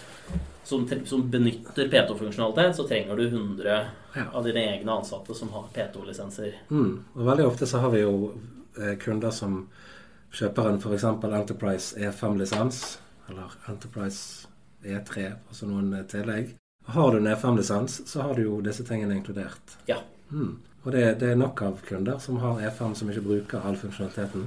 som, 0.64 0.84
som 1.06 1.30
benytter 1.32 1.88
P2-funksjonalitet, 1.88 2.76
så 2.76 2.84
trenger 2.88 3.16
du 3.16 3.30
100 3.30 3.86
Ja. 4.16 4.24
av 4.34 4.44
dine 4.44 4.60
egne 4.76 4.92
ansatte 4.92 5.34
som 5.36 5.50
har 5.50 5.70
P2-lisenser. 5.74 6.54
Mm. 6.70 7.04
Og 7.16 7.26
veldig 7.26 7.46
ofte 7.48 7.66
så 7.66 7.80
har 7.80 7.90
vi 7.92 8.02
jo 8.02 8.34
eh, 8.78 8.96
kunder 8.98 9.32
som 9.32 9.70
kjøper 10.34 10.68
en 10.70 10.80
f.eks. 10.82 11.04
Enterprise 11.04 11.96
E5-lisens, 11.98 12.98
eller 13.30 13.56
Enterprise 13.70 14.48
E3, 14.84 15.34
altså 15.48 15.68
noen 15.68 15.94
eh, 15.94 16.04
tillegg. 16.04 16.56
Har 16.86 17.12
du 17.12 17.18
en 17.18 17.28
E5-lisens, 17.28 18.02
så 18.08 18.22
har 18.22 18.36
du 18.36 18.44
jo 18.46 18.60
disse 18.62 18.84
tingene 18.86 19.16
inkludert. 19.18 19.78
Ja. 19.90 19.98
Mm. 20.30 20.58
Og 20.84 20.92
det, 20.94 21.06
det 21.20 21.32
er 21.32 21.40
nok 21.40 21.62
av 21.66 21.80
kunder 21.88 22.20
som 22.22 22.38
har 22.44 22.62
E5 22.62 22.94
som 22.94 23.10
ikke 23.10 23.26
bruker 23.26 23.66
all 23.66 23.78
funksjonaliteten. 23.80 24.46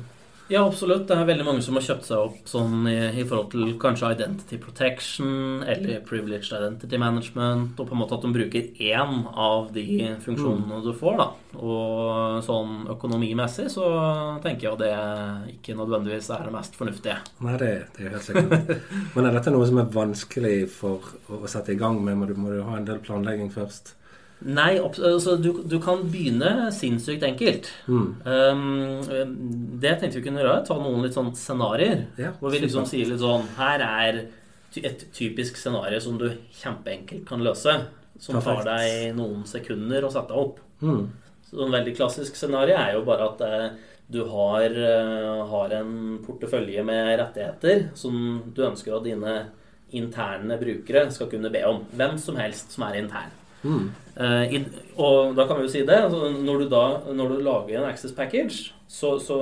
Ja, 0.48 0.62
absolutt. 0.64 1.04
Det 1.08 1.16
er 1.16 1.26
veldig 1.28 1.44
mange 1.44 1.62
som 1.64 1.76
har 1.76 1.84
kjøpt 1.84 2.06
seg 2.08 2.22
opp 2.24 2.46
sånn 2.48 2.86
i, 2.88 2.96
i 3.20 3.24
forhold 3.28 3.50
til 3.52 3.74
kanskje 3.80 4.14
identity 4.14 4.56
protection 4.62 5.60
eller 5.60 6.00
privileged 6.08 6.54
identity 6.56 7.00
management, 7.00 7.74
og 7.76 7.90
på 7.90 7.96
en 7.96 8.00
måte 8.00 8.16
at 8.16 8.24
de 8.24 8.30
bruker 8.32 8.70
én 8.80 9.26
av 9.28 9.68
de 9.74 9.84
funksjonene 10.24 10.80
du 10.86 10.94
får, 10.96 11.20
da. 11.20 11.28
Og 11.58 12.40
sånn 12.46 12.88
økonomimessig 12.94 13.68
så 13.72 13.90
tenker 14.44 14.70
jeg 14.70 14.72
at 14.72 14.82
det 14.86 15.52
ikke 15.58 15.76
nødvendigvis 15.76 16.30
er 16.32 16.48
det 16.48 16.56
mest 16.56 16.80
fornuftige. 16.80 17.18
Nei, 17.44 17.58
det, 17.60 17.70
det 17.92 18.06
er 18.06 18.08
jo 18.08 18.14
helt 18.16 18.28
sikkert. 18.30 18.74
Men 19.18 19.28
er 19.28 19.36
dette 19.36 19.52
noe 19.52 19.68
som 19.68 19.82
er 19.84 19.94
vanskelig 20.00 20.58
for 20.72 21.12
å 21.28 21.44
sette 21.44 21.76
i 21.76 21.80
gang 21.80 22.00
med? 22.00 22.16
Må 22.16 22.30
du, 22.30 22.36
må 22.40 22.56
du 22.56 22.64
ha 22.64 22.80
en 22.80 22.88
del 22.88 23.04
planlegging 23.04 23.52
først? 23.52 23.97
Nei, 24.46 24.78
altså, 24.78 25.34
du, 25.42 25.50
du, 25.66 25.78
kan 25.82 26.04
begynne 26.12 26.68
sinnssykt 26.74 27.24
enkelt. 27.26 27.70
Mm. 27.90 28.08
Um, 28.22 28.60
det 29.82 29.96
tenkte 29.98 30.20
vi 30.20 30.26
kunne 30.28 30.44
gjøre, 30.44 30.60
ta 30.68 30.76
noen 30.78 31.02
litt 31.02 31.16
sånn 31.16 31.32
scenarioer. 31.34 32.04
Ja, 32.20 32.30
hvor 32.38 32.54
vi 32.54 32.62
liksom 32.62 32.86
sier 32.86 33.10
litt 33.10 33.22
sånn 33.22 33.48
Her 33.58 33.82
er 33.82 34.20
et 34.78 35.02
typisk 35.16 35.58
scenario 35.58 35.98
som 36.04 36.20
du 36.20 36.28
kjempeenkelt 36.60 37.26
kan 37.28 37.42
løse. 37.42 37.74
Som 38.18 38.40
tar 38.42 38.64
deg 38.66 39.12
noen 39.18 39.44
sekunder 39.46 40.06
å 40.06 40.12
sette 40.14 40.34
opp. 40.38 40.62
Mm. 40.82 41.04
Så 41.48 41.64
En 41.64 41.74
veldig 41.74 41.94
klassisk 41.96 42.38
scenario 42.38 42.76
er 42.78 42.94
jo 42.94 43.04
bare 43.06 43.28
at 43.32 43.42
uh, 43.42 43.92
du 44.08 44.22
har, 44.30 44.70
uh, 44.70 45.44
har 45.50 45.74
en 45.80 45.92
portefølje 46.24 46.84
med 46.86 47.14
rettigheter 47.20 47.88
som 47.98 48.14
du 48.54 48.62
ønsker 48.68 48.94
at 48.94 49.06
dine 49.06 49.36
interne 49.98 50.58
brukere 50.60 51.08
skal 51.14 51.30
kunne 51.32 51.50
be 51.50 51.64
om. 51.66 51.82
Hvem 51.96 52.18
som 52.22 52.38
helst 52.38 52.74
som 52.76 52.86
er 52.86 53.00
intern. 53.02 53.37
Mm. 53.62 53.88
Uh, 54.18 54.44
i, 54.54 54.60
og 54.98 55.34
da 55.38 55.46
kan 55.48 55.58
vi 55.58 55.66
jo 55.66 55.72
si 55.72 55.84
det. 55.86 55.98
Altså, 56.08 56.32
når, 56.34 56.64
du 56.64 56.72
da, 56.72 56.84
når 57.14 57.34
du 57.34 57.44
lager 57.46 57.80
en 57.80 57.88
Access 57.90 58.14
Package, 58.16 58.72
så, 58.88 59.16
så, 59.22 59.38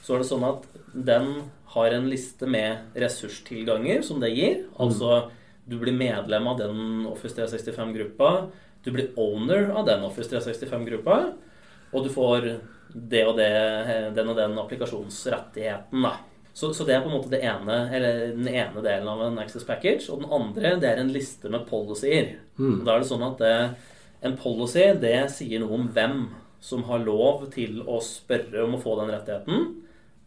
så, 0.00 0.14
er 0.14 0.22
det 0.22 0.28
sånn 0.30 0.46
at 0.48 0.68
den 0.94 1.30
har 1.74 1.94
en 1.94 2.06
liste 2.10 2.46
med 2.46 2.94
ressurstilganger 2.98 4.04
som 4.06 4.22
det 4.22 4.34
gir. 4.34 4.62
Mm. 4.66 4.76
Altså 4.86 5.24
du 5.64 5.78
blir 5.80 5.96
medlem 5.96 6.46
av 6.46 6.58
den 6.58 7.06
Office 7.08 7.36
365-gruppa. 7.38 8.46
Du 8.84 8.90
blir 8.92 9.14
owner 9.16 9.70
av 9.72 9.86
den 9.88 10.04
Office 10.04 10.28
365-gruppa. 10.28 11.18
Og 11.94 12.04
du 12.04 12.10
får 12.12 12.50
det 12.94 13.22
og 13.26 13.38
det, 13.38 13.48
den 14.14 14.28
og 14.28 14.36
den 14.38 14.58
applikasjonsrettigheten, 14.60 16.04
da. 16.04 16.12
Så, 16.54 16.70
så, 16.74 16.84
det 16.86 16.94
er 16.94 17.02
på 17.02 17.10
en 17.10 17.16
måte 17.16 17.32
det 17.32 17.40
ene, 17.42 17.80
den 17.90 18.46
ene 18.46 18.82
delen 18.84 19.08
av 19.10 19.24
en 19.26 19.40
Access 19.42 19.66
Package. 19.66 20.06
Og 20.12 20.22
den 20.22 20.30
andre 20.32 20.76
det 20.78 20.92
er 20.92 21.02
en 21.02 21.10
liste 21.10 21.50
med 21.50 21.66
policyer. 21.66 22.36
Mm. 22.60 22.84
Da 22.86 22.94
er 22.94 23.02
det 23.02 23.10
sånn 23.10 23.26
at 23.26 23.42
det, 23.42 23.54
en 24.24 24.36
policy 24.38 24.86
det 25.02 25.16
sier 25.34 25.60
noe 25.60 25.74
om 25.74 25.88
hvem 25.96 26.28
som 26.64 26.86
har 26.88 27.02
lov 27.04 27.48
til 27.52 27.82
å 27.82 27.98
spørre 28.00 28.62
om 28.64 28.78
å 28.78 28.80
få 28.80 28.94
den 29.02 29.10
rettigheten, 29.12 29.66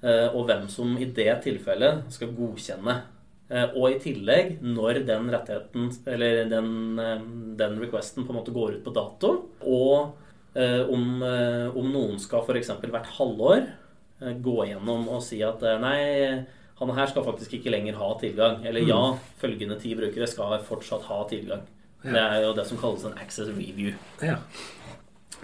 eh, 0.03 0.27
og 0.27 0.46
hvem 0.50 0.67
som 0.69 0.91
i 1.00 1.07
det 1.17 1.31
tilfellet 1.48 2.12
skal 2.13 2.36
godkjenne. 2.38 3.00
Eh, 3.48 3.72
og 3.72 3.96
i 3.96 3.98
tillegg, 4.03 4.57
når 4.62 5.01
den 5.07 5.31
rettigheten, 5.34 5.89
eller 6.12 6.43
den, 6.51 6.69
eh, 7.00 7.25
den 7.57 7.79
requesten 7.81 8.27
på 8.27 8.36
en 8.36 8.41
måte 8.41 8.53
går 8.53 8.77
ut 8.77 8.86
på 8.86 8.93
dato, 8.93 9.36
og 9.63 10.24
om, 10.57 11.22
om 11.22 11.89
noen 11.93 12.15
skal 12.17 12.41
f.eks. 12.41 12.72
hvert 12.81 13.10
halvår 13.19 13.60
Eh, 13.62 13.87
gå 14.20 14.58
gjennom 14.70 15.08
og 15.14 15.22
si 15.26 15.42
at 15.46 15.62
eh, 15.66 15.82
nei, 15.82 16.00
han 16.78 16.94
her 16.98 17.10
skal 17.10 17.26
faktisk 17.26 17.58
ikke 17.58 17.74
lenger 17.74 18.00
ha 18.00 18.14
tilgang. 18.22 18.64
Eller 18.66 18.86
ja, 18.86 19.00
mm. 19.14 19.36
følgende 19.42 19.80
ti 19.82 19.94
brukere 19.98 20.30
skal 20.30 20.58
fortsatt 20.66 21.06
ha 21.10 21.24
tilgang. 21.30 21.66
Det 22.08 22.22
er 22.22 22.42
jo 22.46 22.56
det 22.56 22.68
som 22.70 22.80
kalles 22.80 23.06
en 23.08 23.18
access 23.20 23.50
review. 23.50 23.96
Ja. 24.24 24.38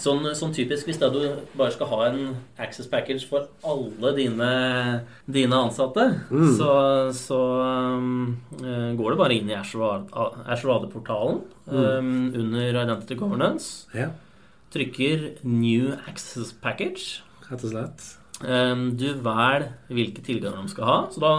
Sånn, 0.02 0.26
sånn, 0.34 0.54
typisk 0.56 0.88
hvis 0.90 0.98
du 0.98 1.20
bare 1.54 1.74
skal 1.74 1.90
ha 1.92 2.00
en 2.08 2.22
access 2.62 2.88
package 2.90 3.28
for 3.30 3.46
alle 3.70 4.14
dine, 4.18 4.50
dine 5.30 5.60
ansatte, 5.68 6.08
mm. 6.34 6.48
så, 6.58 6.72
så 7.14 7.40
um, 7.62 8.40
går 8.98 9.14
det 9.14 9.20
bare 9.22 9.38
inn 9.38 9.52
i 9.54 9.58
Azure 9.58 10.02
AD-portalen 10.10 11.44
mm. 11.70 11.78
um, 11.78 12.10
under 12.42 12.82
Identity 12.82 13.20
Governance. 13.20 13.86
Ja. 13.94 14.10
Trykker 14.74 15.30
New 15.46 15.94
Access 16.10 16.56
Package. 16.58 17.22
Rett 17.46 17.62
og 17.62 17.76
slett. 17.76 18.10
Ehm, 18.42 18.88
du 18.98 19.08
velger 19.14 19.70
hvilke 19.94 20.24
tilganger 20.26 20.64
de 20.64 20.74
skal 20.74 20.90
ha. 20.90 20.98
Så 21.14 21.22
da, 21.24 21.34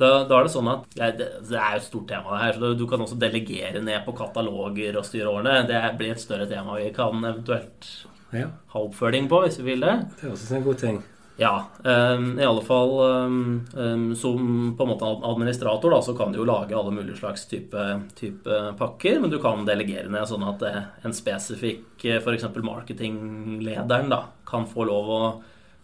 da, 0.00 0.10
da 0.28 0.38
er 0.38 0.48
det 0.48 0.54
sånn 0.54 0.72
at 0.72 0.98
ja, 0.98 1.10
det, 1.14 1.30
det, 1.48 1.56
er 1.58 1.76
jo 1.76 1.82
et 1.82 1.88
stort 1.88 2.08
tema, 2.10 2.34
det 2.34 2.42
her. 2.44 2.60
Så 2.60 2.74
du 2.78 2.84
kan 2.90 3.06
også 3.06 3.18
delegere 3.20 3.82
ned 3.84 4.04
på 4.06 4.16
kataloger 4.18 5.00
og 5.00 5.08
styre 5.08 5.32
årene. 5.32 5.64
Det 5.70 5.80
blir 6.00 6.14
et 6.14 6.22
større 6.22 6.50
tema 6.50 6.78
vi 6.80 6.92
kan 6.94 7.18
eventuelt 7.22 7.90
ja. 8.34 8.52
ha 8.74 8.86
oppfølging 8.86 9.30
på, 9.30 9.44
hvis 9.46 9.60
vi 9.62 9.72
vil 9.72 9.84
det. 9.86 9.98
Det 10.20 10.28
er 10.28 10.36
også 10.36 10.60
en 10.60 10.68
god 10.68 10.80
ting. 10.84 11.02
Ja. 11.34 11.64
Um, 11.82 12.36
I 12.38 12.44
alle 12.46 12.62
fall 12.62 12.92
um, 13.26 13.38
um, 13.74 14.04
som 14.14 14.74
på 14.78 14.84
en 14.84 14.90
måte 14.92 15.08
administrator 15.26 15.90
da, 15.90 15.98
så 16.06 16.14
kan 16.14 16.30
du 16.30 16.38
jo 16.38 16.46
lage 16.46 16.76
alle 16.78 16.92
mulige 16.94 17.18
slags 17.18 17.48
type, 17.50 17.86
type 18.14 18.60
pakker, 18.78 19.18
men 19.22 19.32
du 19.32 19.40
kan 19.42 19.66
delegere 19.66 20.12
ned 20.14 20.28
sånn 20.30 20.46
at 20.46 20.62
en 21.02 21.16
spesifikk 21.16 22.06
f.eks. 22.22 22.46
marketinglederen 22.54 24.14
da, 24.14 24.20
kan 24.46 24.68
få 24.70 24.86
lov 24.86 25.10
å 25.10 25.20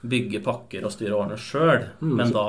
bygge 0.01 0.41
pakker 0.45 0.85
og 0.87 0.95
styre 0.95 1.17
årene 1.17 1.39
sjøl, 1.41 1.87
mm, 2.01 2.13
men 2.17 2.35
da 2.35 2.47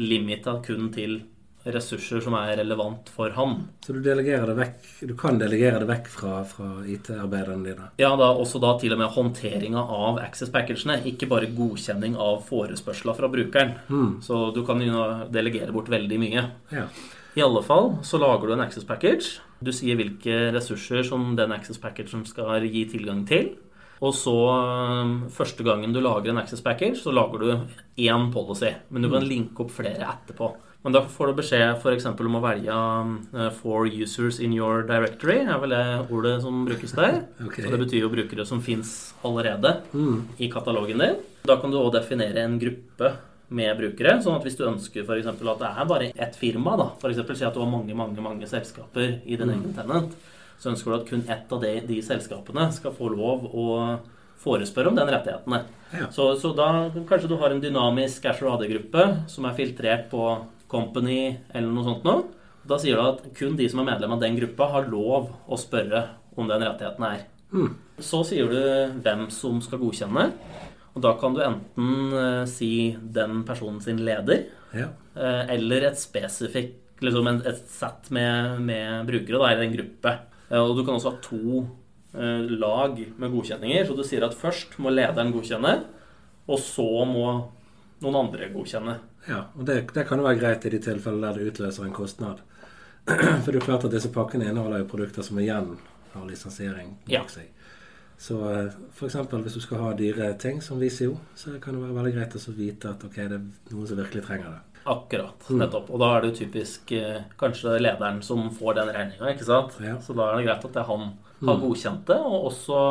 limita 0.00 0.58
kun 0.64 0.90
til 0.94 1.20
ressurser 1.64 2.20
som 2.20 2.34
er 2.36 2.58
relevant 2.60 3.08
for 3.12 3.32
han. 3.36 3.56
Så 3.84 3.94
du, 3.96 4.00
delegerer 4.04 4.50
det 4.50 4.56
vekk, 4.58 4.88
du 5.08 5.14
kan 5.18 5.38
delegere 5.40 5.80
det 5.80 5.88
vekk 5.88 6.10
fra, 6.12 6.34
fra 6.48 6.68
IT-arbeiderne 6.90 7.64
dine? 7.64 7.88
Ja, 8.00 8.12
da, 8.20 8.30
også 8.36 8.60
da 8.62 8.74
til 8.80 8.92
og 8.96 9.00
med 9.00 9.12
håndteringa 9.14 9.80
av 9.80 10.20
access 10.22 10.52
packagene. 10.52 11.00
Ikke 11.08 11.28
bare 11.30 11.48
godkjenning 11.56 12.18
av 12.20 12.42
forespørsler 12.48 13.16
fra 13.16 13.32
brukeren. 13.32 13.78
Mm. 13.88 14.18
Så 14.24 14.46
du 14.56 14.60
kan 14.68 14.82
jo 14.84 15.06
delegere 15.32 15.72
bort 15.74 15.88
veldig 15.92 16.20
mye. 16.20 16.48
Ja. 16.74 16.88
I 17.34 17.42
alle 17.42 17.64
fall 17.66 17.96
så 18.06 18.20
lager 18.20 18.46
du 18.46 18.54
en 18.54 18.62
access 18.62 18.86
package. 18.86 19.40
Du 19.64 19.72
sier 19.74 19.96
hvilke 19.98 20.52
ressurser 20.54 21.02
som 21.06 21.32
den 21.38 21.54
access 21.56 21.80
packagen 21.80 22.26
skal 22.28 22.66
gi 22.68 22.84
tilgang 22.92 23.24
til. 23.26 23.54
Og 24.02 24.14
så 24.16 24.34
um, 24.34 25.16
første 25.32 25.64
gangen 25.66 25.94
du 25.94 26.00
lager 26.02 26.32
en 26.32 26.40
access 26.42 26.62
package, 26.64 26.98
så 27.02 27.14
lager 27.14 27.42
du 27.42 27.50
én 28.02 28.30
policy. 28.34 28.72
Men 28.90 29.04
du 29.04 29.10
kan 29.10 29.22
mm. 29.22 29.28
linke 29.30 29.64
opp 29.64 29.74
flere 29.74 30.08
etterpå. 30.08 30.50
Men 30.84 30.92
da 30.92 31.00
får 31.08 31.30
du 31.30 31.38
beskjed 31.38 31.78
f.eks. 31.78 32.06
om 32.10 32.34
å 32.36 32.42
velge 32.44 32.74
'for 33.32 33.54
four 33.56 33.86
users 33.88 34.38
in 34.38 34.52
your 34.52 34.82
directory. 34.84 35.38
er 35.40 35.58
vel 35.58 35.72
det 35.72 36.12
ordet 36.12 36.42
som 36.42 36.64
brukes 36.66 36.92
der. 36.92 37.24
Okay. 37.46 37.64
Så 37.64 37.70
det 37.70 37.80
betyr 37.80 38.02
jo 38.02 38.10
brukere 38.12 38.44
som 38.44 38.60
fins 38.60 39.14
allerede 39.24 39.80
mm. 39.94 40.36
i 40.38 40.50
katalogen 40.52 40.98
din. 40.98 41.16
Da 41.44 41.56
kan 41.56 41.70
du 41.70 41.78
òg 41.78 41.94
definere 41.94 42.44
en 42.44 42.58
gruppe 42.58 43.14
med 43.48 43.76
brukere. 43.78 44.20
sånn 44.20 44.36
at 44.36 44.44
hvis 44.44 44.56
du 44.56 44.68
ønsker 44.68 45.06
for 45.06 45.16
at 45.16 45.40
det 45.40 45.70
er 45.70 45.88
bare 45.88 46.12
ett 46.12 46.36
firma, 46.36 46.76
da, 46.76 46.90
f.eks. 47.00 47.38
si 47.38 47.44
at 47.44 47.54
du 47.54 47.60
har 47.60 47.70
mange 47.70 47.94
mange, 47.94 48.20
mange 48.20 48.46
selskaper 48.46 49.20
i 49.24 49.36
din 49.36 49.48
mm. 49.48 49.54
egen 49.56 49.74
tenant, 49.74 50.12
så 50.58 50.72
ønsker 50.72 50.90
du 50.90 50.96
at 50.96 51.08
kun 51.08 51.24
ett 51.30 51.52
av 51.52 51.62
de, 51.62 51.72
de, 51.88 52.00
selskapene 52.04 52.68
skal 52.72 52.94
få 52.96 53.10
lov 53.12 53.46
å 53.50 53.66
forespørre 54.44 54.90
om 54.90 54.98
den 54.98 55.10
rettigheten. 55.12 55.56
Ja. 55.94 56.08
Så, 56.12 56.34
så, 56.40 56.52
da 56.56 56.88
kanskje 57.08 57.30
du 57.30 57.36
har 57.40 57.54
en 57.54 57.62
dynamisk 57.62 58.24
casual 58.26 58.58
AD-gruppe 58.58 59.06
som 59.30 59.46
er 59.48 59.56
filtrert 59.56 60.10
på 60.12 60.24
Company 60.70 61.36
eller 61.52 61.70
noe 61.70 61.86
sånt 61.86 62.06
noe. 62.06 62.26
Da 62.64 62.78
sier 62.80 62.96
du 62.96 63.04
at 63.04 63.24
kun 63.36 63.56
de 63.58 63.68
som 63.70 63.82
er 63.82 63.90
medlem 63.92 64.16
av 64.16 64.22
den 64.22 64.36
gruppa, 64.38 64.70
har 64.72 64.88
lov 64.88 65.30
å 65.46 65.58
spørre 65.60 66.06
om 66.34 66.48
den 66.48 66.64
rettigheten 66.64 67.06
er. 67.06 67.26
Mm. 67.54 67.74
Så 68.02 68.24
sier 68.26 68.48
du 68.50 69.00
hvem 69.04 69.28
som 69.32 69.60
skal 69.62 69.82
godkjenne. 69.82 70.30
Og 70.94 71.02
da 71.02 71.12
kan 71.18 71.34
du 71.34 71.42
enten 71.44 72.14
uh, 72.14 72.44
si 72.48 72.94
den 72.96 73.42
personen 73.46 73.80
sin 73.84 74.00
leder, 74.06 74.46
ja. 74.74 74.88
uh, 75.18 75.42
eller 75.50 75.90
et 75.90 76.00
spesifikt 76.00 76.80
liksom 77.04 77.28
et 77.34 77.64
sett 77.68 78.10
med, 78.14 78.60
med 78.64 79.06
brukere, 79.08 79.40
da, 79.40 79.50
eller 79.50 79.66
en 79.66 79.74
gruppe. 79.74 80.14
Eh, 80.50 80.60
og 80.60 80.76
du 80.76 80.84
kan 80.84 80.96
også 80.96 81.14
ha 81.14 81.22
to 81.24 81.64
eh, 82.14 82.44
lag 82.58 83.00
med 83.16 83.34
godkjenninger. 83.34 83.86
Så 83.88 83.96
du 83.98 84.04
sier 84.06 84.26
at 84.26 84.36
først 84.38 84.78
må 84.82 84.92
lederen 84.94 85.32
godkjenne, 85.34 85.74
og 86.44 86.60
så 86.60 86.88
må 87.08 87.28
noen 88.04 88.20
andre 88.26 88.50
godkjenne. 88.52 88.98
Ja, 89.28 89.46
og 89.56 89.64
det, 89.68 89.80
det 89.96 90.04
kan 90.08 90.20
jo 90.20 90.26
være 90.26 90.40
greit 90.40 90.66
i 90.68 90.74
de 90.74 90.82
tilfellene 90.84 91.30
der 91.30 91.40
det 91.40 91.54
utløser 91.54 91.86
en 91.86 91.96
kostnad. 91.96 92.42
For 93.06 93.48
det 93.48 93.56
er 93.56 93.60
jo 93.60 93.66
klart 93.66 93.86
at 93.88 93.92
disse 93.94 94.12
pakkene 94.12 94.48
inneholder 94.48 94.82
jo 94.82 94.90
produkter 94.92 95.24
som 95.24 95.40
igjen 95.40 95.74
har 96.14 96.26
lisensiering 96.28 96.94
bak 97.04 97.12
ja. 97.12 97.44
Så 98.16 98.36
eh, 98.50 98.74
f.eks. 98.94 99.16
hvis 99.32 99.56
du 99.56 99.60
skal 99.60 99.80
ha 99.82 99.90
dyre 99.98 100.30
ting 100.38 100.60
som 100.62 100.78
Visio, 100.80 101.16
så 101.34 101.56
kan 101.60 101.74
det 101.74 101.82
være 101.82 101.96
veldig 101.96 102.12
greit 102.14 102.36
å 102.38 102.54
vite 102.54 102.92
at 102.92 103.02
ok, 103.04 103.16
det 103.16 103.40
er 103.40 103.72
noen 103.74 103.88
som 103.90 103.98
virkelig 103.98 104.22
trenger 104.24 104.52
det. 104.54 104.73
Akkurat. 104.84 105.46
Mm. 105.48 105.60
Nettopp. 105.62 105.92
Og 105.94 106.02
da 106.02 106.10
er 106.12 106.22
det 106.22 106.30
jo 106.30 106.38
typisk 106.42 106.92
eh, 106.96 107.22
kanskje 107.40 107.78
lederen 107.80 108.20
som 108.24 108.50
får 108.52 108.80
den 108.80 108.90
regninga, 108.96 109.30
ikke 109.32 109.46
sant. 109.48 109.78
Ja. 109.84 109.96
Så 110.04 110.16
da 110.16 110.30
er 110.30 110.40
det 110.40 110.48
greit 110.48 110.66
at 110.68 110.76
det 110.76 110.88
han 110.90 111.06
har 111.14 111.56
mm. 111.56 111.62
godkjent 111.62 112.04
det, 112.10 112.18
og 112.20 112.50
også 112.50 112.82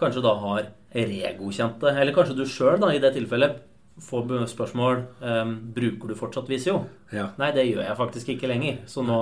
kanskje 0.00 0.22
da 0.24 0.36
har 0.44 0.70
regodkjent 0.94 1.82
det. 1.82 1.96
Eller 2.02 2.16
kanskje 2.16 2.38
du 2.38 2.44
sjøl, 2.48 2.78
i 2.90 3.02
det 3.02 3.14
tilfellet, 3.16 3.66
får 4.00 4.30
spørsmål 4.48 5.02
um, 5.20 5.50
bruker 5.74 6.08
du 6.08 6.14
fortsatt 6.16 6.48
Visio. 6.48 6.78
Ja. 7.12 7.26
Nei, 7.36 7.50
det 7.52 7.66
gjør 7.68 7.82
jeg 7.84 7.98
faktisk 7.98 8.30
ikke 8.32 8.48
lenger. 8.48 8.78
Så 8.88 9.04
nå 9.04 9.18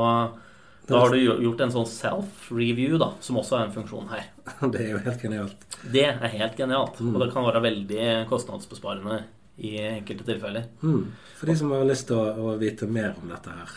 da 0.88 1.02
har 1.02 1.12
du 1.12 1.18
gjort 1.20 1.60
en 1.60 1.72
sånn 1.72 1.88
self-review, 1.88 2.94
da, 3.00 3.10
som 3.20 3.36
også 3.36 3.58
er 3.58 3.66
en 3.66 3.74
funksjon 3.74 4.06
her. 4.08 4.30
Det 4.72 4.86
er 4.86 4.94
jo 4.94 5.00
helt 5.04 5.20
genialt. 5.20 5.66
Det 5.92 6.06
er 6.08 6.32
helt 6.32 6.56
genialt. 6.56 7.00
Mm. 7.02 7.10
Og 7.12 7.20
det 7.20 7.28
kan 7.34 7.44
være 7.44 7.60
veldig 7.66 8.06
kostnadsbesparende 8.30 9.18
i 9.58 9.74
enkelte 9.88 10.26
tilfeller. 10.28 10.68
Mm. 10.82 11.04
For 11.38 11.50
de 11.50 11.58
som 11.58 11.74
har 11.74 11.86
lyst 11.88 12.08
til 12.10 12.18
å, 12.18 12.52
å 12.52 12.56
vite 12.60 12.86
mer 12.90 13.14
om 13.18 13.30
dette 13.32 13.54
her, 13.54 13.76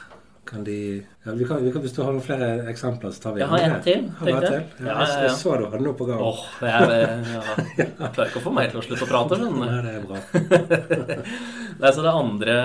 kan 0.52 0.64
de 0.64 0.78
ja, 1.24 1.32
vi 1.32 1.46
kan, 1.46 1.64
vi 1.64 1.72
kan, 1.72 1.82
Hvis 1.82 1.94
du 1.96 2.02
har 2.02 2.12
noen 2.12 2.24
flere 2.26 2.48
eksempler, 2.72 3.14
så 3.16 3.22
tar 3.24 3.36
vi 3.36 3.44
Jeg 3.44 3.50
har 3.52 3.66
en 3.66 3.76
til. 3.86 4.08
Har 4.18 4.32
jeg. 4.32 4.42
til? 4.42 4.86
Ja, 4.86 4.88
Ja, 4.90 5.06
ja, 5.06 5.20
jeg 5.28 5.36
så 5.40 5.56
du 5.60 5.66
hadde 5.70 5.86
noe 5.86 5.96
på 5.96 6.08
gang. 6.10 6.24
Åh, 6.26 6.42
det 6.60 6.72
jeg, 6.74 6.90
jeg, 6.98 7.68
jeg 7.78 7.88
klarer 8.02 8.32
ikke 8.32 8.42
å 8.42 8.46
få 8.48 8.54
meg 8.58 8.72
til 8.74 8.82
å 8.82 8.84
slutte 8.88 9.08
å 9.08 9.12
prate. 9.12 9.40
Men... 9.46 9.62
Nei, 9.62 9.80
det 9.86 9.94
er 9.96 10.08
bra. 10.10 10.20
Nei, 11.82 11.94
så 11.96 12.04
Det 12.04 12.12
andre, 12.12 12.58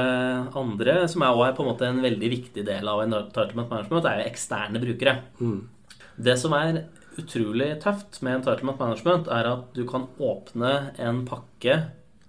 andre 0.62 0.96
som 1.12 1.22
er, 1.22 1.36
også 1.36 1.46
er 1.46 1.56
på 1.56 1.64
en 1.64 1.70
måte 1.70 1.90
en 1.92 2.02
veldig 2.04 2.30
viktig 2.32 2.66
del 2.66 2.90
av 2.90 3.04
entitlement 3.04 3.70
management, 3.70 4.10
er 4.10 4.22
jo 4.22 4.30
eksterne 4.32 4.82
brukere. 4.82 5.16
Mm. 5.38 5.60
Det 6.26 6.36
som 6.40 6.56
er 6.56 6.82
utrolig 7.20 7.70
tøft 7.84 8.18
med 8.24 8.40
entitlement 8.40 8.82
management, 8.82 9.30
er 9.32 9.52
at 9.52 9.70
du 9.76 9.84
kan 9.88 10.08
åpne 10.18 10.72
en 11.06 11.22
pakke 11.28 11.78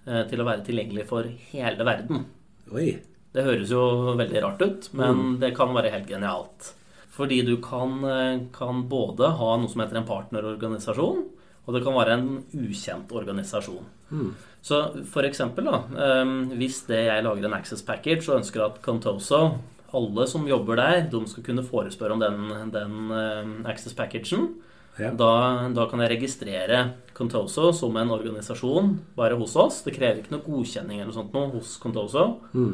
til 0.08 0.40
å 0.40 0.48
være 0.48 0.64
tilgjengelig 0.64 1.04
for 1.10 1.28
hele 1.52 1.88
verden. 1.88 2.26
Oi. 2.72 2.90
Det 3.36 3.44
høres 3.46 3.70
jo 3.70 4.16
veldig 4.18 4.42
rart 4.42 4.64
ut, 4.64 4.90
men 4.98 5.38
det 5.42 5.52
kan 5.58 5.74
være 5.76 5.92
helt 5.94 6.10
genialt. 6.10 6.72
Fordi 7.18 7.42
du 7.46 7.58
kan, 7.62 8.04
eh, 8.06 8.40
kan 8.54 8.84
både 8.90 9.32
ha 9.38 9.58
noe 9.58 9.70
som 9.70 9.82
heter 9.82 9.98
en 9.98 10.08
partnerorganisasjon, 10.08 11.24
og 11.68 11.74
det 11.74 11.84
kan 11.84 11.98
være 11.98 12.14
en 12.14 12.44
ukjent 12.54 13.12
organisasjon. 13.12 13.86
Mm. 14.12 14.34
Så 14.62 15.06
for 15.06 15.24
eksempel, 15.24 15.66
da, 15.66 15.82
eh, 15.98 16.26
hvis 16.58 16.86
det 16.88 17.06
jeg 17.06 17.24
lager 17.24 17.46
en 17.46 17.54
access 17.54 17.82
package 17.82 18.30
og 18.30 18.42
ønsker 18.42 18.66
at 18.66 18.82
Contoso, 18.82 19.60
alle 19.94 20.28
som 20.28 20.48
jobber 20.48 20.76
der, 20.76 21.02
de 21.10 21.26
skal 21.28 21.44
kunne 21.44 21.64
forespørre 21.64 22.14
om 22.14 22.20
den, 22.20 22.72
den 22.72 23.12
eh, 23.12 23.72
access 23.72 23.94
packagen, 23.94 24.56
Ja. 24.98 25.12
da, 25.14 25.32
da 25.76 25.86
kan 25.90 26.02
jeg 26.02 26.10
registrere 26.16 26.80
Contoso 27.18 27.72
som 27.74 27.96
en 27.98 28.12
organisasjon 28.14 28.92
bare 29.18 29.38
hos 29.40 29.56
oss. 29.58 29.80
Det 29.86 29.94
krever 29.96 30.22
ikke 30.22 30.36
noe 30.36 30.46
godkjenning 30.46 31.00
eller 31.00 31.12
noe 31.12 31.18
sånt 31.18 31.34
noe 31.34 31.50
hos 31.56 31.76
Contoso. 31.82 32.26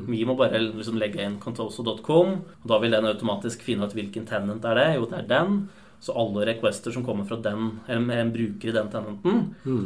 Vi 0.07 0.23
må 0.27 0.35
bare 0.39 0.59
liksom 0.59 0.97
legge 0.99 1.23
inn 1.23 1.37
contoso.com, 1.43 2.33
og 2.63 2.67
da 2.67 2.79
vil 2.83 2.91
den 2.95 3.07
automatisk 3.07 3.63
finne 3.63 3.87
ut 3.87 3.95
hvilken 3.95 4.25
tenant 4.27 4.65
er 4.67 4.75
det. 4.79 4.87
Jo, 4.97 5.07
det 5.11 5.21
er 5.21 5.29
den. 5.31 5.61
Så 6.03 6.11
alle 6.19 6.43
requester 6.49 6.91
som 6.91 7.05
kommer 7.07 7.23
fra 7.23 7.37
den, 7.39 7.77
eller 7.87 8.19
en 8.19 8.33
bruker 8.35 8.73
i 8.73 8.75
den 8.75 8.89
tenanten, 8.91 9.45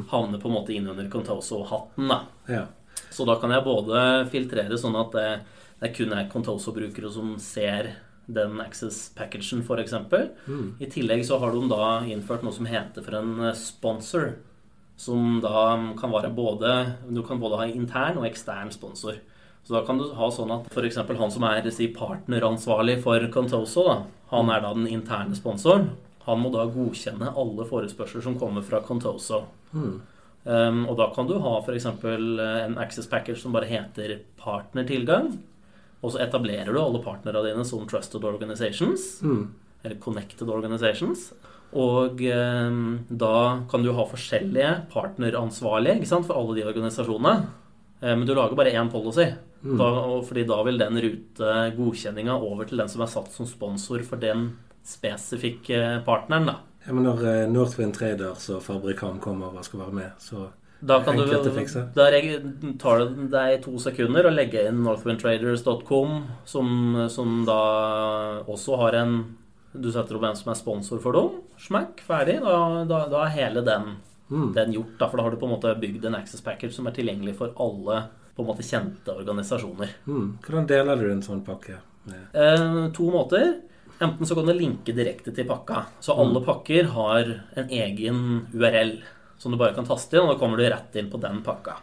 havner 0.10 0.41
på 0.41 0.50
en 0.50 0.56
måte 0.58 0.74
inn 0.74 0.89
under 0.89 1.06
Contoso-hatten. 1.13 2.10
ja. 2.50 2.65
Så 3.13 3.25
da 3.29 3.36
kan 3.39 3.51
jeg 3.53 3.63
både 3.63 4.00
filtrere 4.34 4.77
sånn 4.77 4.96
at 4.98 5.13
det, 5.13 5.27
det 5.79 5.91
kun 5.96 6.12
er 6.17 6.25
Contoso-brukere 6.32 7.12
som 7.13 7.36
ser 7.41 7.91
den 8.28 8.60
access 8.62 9.10
packagen, 9.16 9.64
f.eks. 9.64 9.94
Mm. 10.48 10.76
I 10.80 10.90
tillegg 10.92 11.24
så 11.26 11.40
har 11.40 11.56
de 11.56 11.64
da 11.72 11.88
innført 12.06 12.44
noe 12.44 12.56
som 12.56 12.68
heter 12.68 13.06
for 13.06 13.18
en 13.20 13.40
eh, 13.48 13.56
sponsor. 13.58 14.36
Som 14.98 15.38
da 15.44 15.76
kan 15.94 16.10
være 16.10 16.32
både 16.34 16.72
Du 17.14 17.20
kan 17.22 17.38
både 17.38 17.60
ha 17.60 17.68
intern 17.70 18.18
og 18.18 18.26
ekstern 18.26 18.72
sponsor. 18.74 19.20
Så 19.68 19.76
da 19.76 19.84
kan 19.86 20.00
du 20.00 20.08
ha 20.16 20.30
sånn 20.32 20.52
at 20.56 20.68
f.eks. 20.72 20.98
han 21.06 21.34
som 21.34 21.46
er 21.46 21.66
si, 21.76 21.90
partneransvarlig 21.94 23.02
for 23.04 23.24
Contoso, 23.34 23.84
da, 23.84 23.98
han 24.32 24.52
er 24.52 24.64
da 24.64 24.74
den 24.74 24.88
interne 24.90 25.36
sponsoren. 25.36 25.90
Han 26.28 26.40
må 26.40 26.52
da 26.52 26.66
godkjenne 26.72 27.34
alle 27.40 27.66
forespørsler 27.68 28.24
som 28.24 28.38
kommer 28.40 28.64
fra 28.64 28.82
Contoso. 28.84 29.44
Mm. 29.72 29.98
Um, 30.48 30.82
og 30.88 30.96
da 31.00 31.10
kan 31.12 31.28
du 31.28 31.36
ha 31.44 31.58
f.eks. 31.60 31.88
en 31.92 32.80
access 32.80 33.12
package 33.12 33.42
som 33.42 33.56
bare 33.56 33.68
heter 33.68 34.22
partnertilgang. 34.40 35.34
Og 36.04 36.13
så 36.13 36.22
etablerer 36.24 36.70
du 36.74 36.80
alle 36.82 37.01
partnerne 37.04 37.44
dine 37.48 37.66
som 37.66 37.88
trusted 37.89 38.25
organizations. 38.27 39.18
Mm. 39.25 39.48
Eller 39.84 40.00
connected 40.01 40.50
organizations. 40.50 41.32
Og 41.77 42.22
eh, 42.24 42.78
da 43.10 43.38
kan 43.69 43.84
du 43.84 43.91
ha 43.95 44.06
forskjellige 44.08 44.74
partneransvarlige 44.93 46.00
ikke 46.00 46.12
sant, 46.13 46.28
for 46.30 46.39
alle 46.39 46.60
de 46.60 46.67
organisasjonene. 46.69 47.50
Eh, 48.02 48.13
Men 48.13 48.26
du 48.28 48.36
lager 48.36 48.56
bare 48.56 48.76
én 48.78 48.91
policy. 48.93 49.32
Da, 49.67 49.88
og 50.13 50.22
fordi 50.30 50.43
da 50.48 50.62
vil 50.63 50.78
den 50.80 51.00
rute 51.02 51.54
godkjenninga 51.76 52.36
over 52.38 52.67
til 52.69 52.78
den 52.78 52.89
som 52.91 53.02
er 53.04 53.10
satt 53.10 53.34
som 53.34 53.48
sponsor 53.50 54.04
for 54.06 54.22
den 54.22 54.52
spesifikke 54.86 56.04
partneren. 56.06 56.45
da. 56.45 56.56
ja 56.86 56.93
men 56.93 57.04
når 57.04 57.26
eh, 57.26 57.50
Northwind 57.52 57.98
Traders 57.98 58.50
og 58.54 58.62
Fabrikam 58.63 59.19
kommer 59.19 59.58
og 59.58 59.65
skal 59.65 59.82
være 59.82 59.98
med, 59.98 60.12
så 60.24 60.48
Da 60.86 61.00
kan 61.04 61.18
Enkelt 61.18 61.44
du, 61.44 61.52
fikse. 61.56 61.82
da 61.96 62.06
tar 62.78 63.00
det 63.00 63.30
deg 63.34 63.62
to 63.63 63.78
sekunder 63.82 64.28
å 64.30 64.34
legge 64.34 64.68
inn 64.70 64.84
northwindtraders.com, 64.86 66.12
som, 66.46 67.08
som 67.10 67.46
da 67.48 67.62
også 68.48 68.78
har 68.84 68.94
en 69.02 69.18
Du 69.78 69.90
setter 69.92 70.16
opp 70.18 70.24
hvem 70.24 70.36
som 70.38 70.52
er 70.52 70.58
sponsor 70.58 71.00
for 71.04 71.13
dem. 71.13 71.42
Smack, 71.62 72.00
ferdig. 72.08 72.40
Da, 72.42 72.84
da, 72.90 73.02
da 73.12 73.26
er 73.26 73.34
hele 73.36 73.62
den, 73.66 73.98
Mm. 74.30 74.50
den 74.54 74.74
gjort. 74.74 74.98
Da, 75.00 75.08
for 75.08 75.18
da 75.18 75.24
har 75.24 75.32
du 75.32 75.38
på 75.40 75.46
en 75.48 75.54
måte 75.54 75.72
bygd 75.80 76.04
en 76.06 76.16
access 76.18 76.42
package 76.44 76.74
som 76.76 76.88
er 76.90 76.92
tilgjengelig 76.92 77.36
for 77.38 77.54
alle 77.63 78.10
på 78.36 78.44
en 78.44 78.48
måte 78.50 78.66
kjente 78.66 79.13
organisasjoner. 79.16 79.88
mm. 80.06 80.26
Hvordan 80.44 80.68
deler 80.68 81.00
du 81.00 81.12
en 81.13 81.22
sånn 81.24 81.46
pakke? 81.46 81.78
Eh, 82.34 82.90
to 82.92 83.08
måter. 83.12 83.62
Enten 84.02 84.26
så 84.28 84.36
kan 84.36 84.46
du 84.46 84.54
linke 84.54 84.92
direkte 84.94 85.32
til 85.34 85.46
pakka. 85.48 85.86
Så 86.04 86.12
alle 86.18 86.42
pakker 86.44 86.90
har 86.92 87.32
en 87.56 87.70
egen 87.70 88.48
URL 88.54 88.98
som 89.38 89.54
du 89.54 89.58
bare 89.60 89.76
kan 89.76 89.86
taste 89.86 90.17
inn, 90.17 90.26
og 90.26 90.34
da 90.34 90.39
kommer 90.41 90.58
du 90.58 90.65
rett 90.65 90.95
inn 90.97 91.10
på 91.12 91.19
den 91.21 91.43
pakka. 91.45 91.78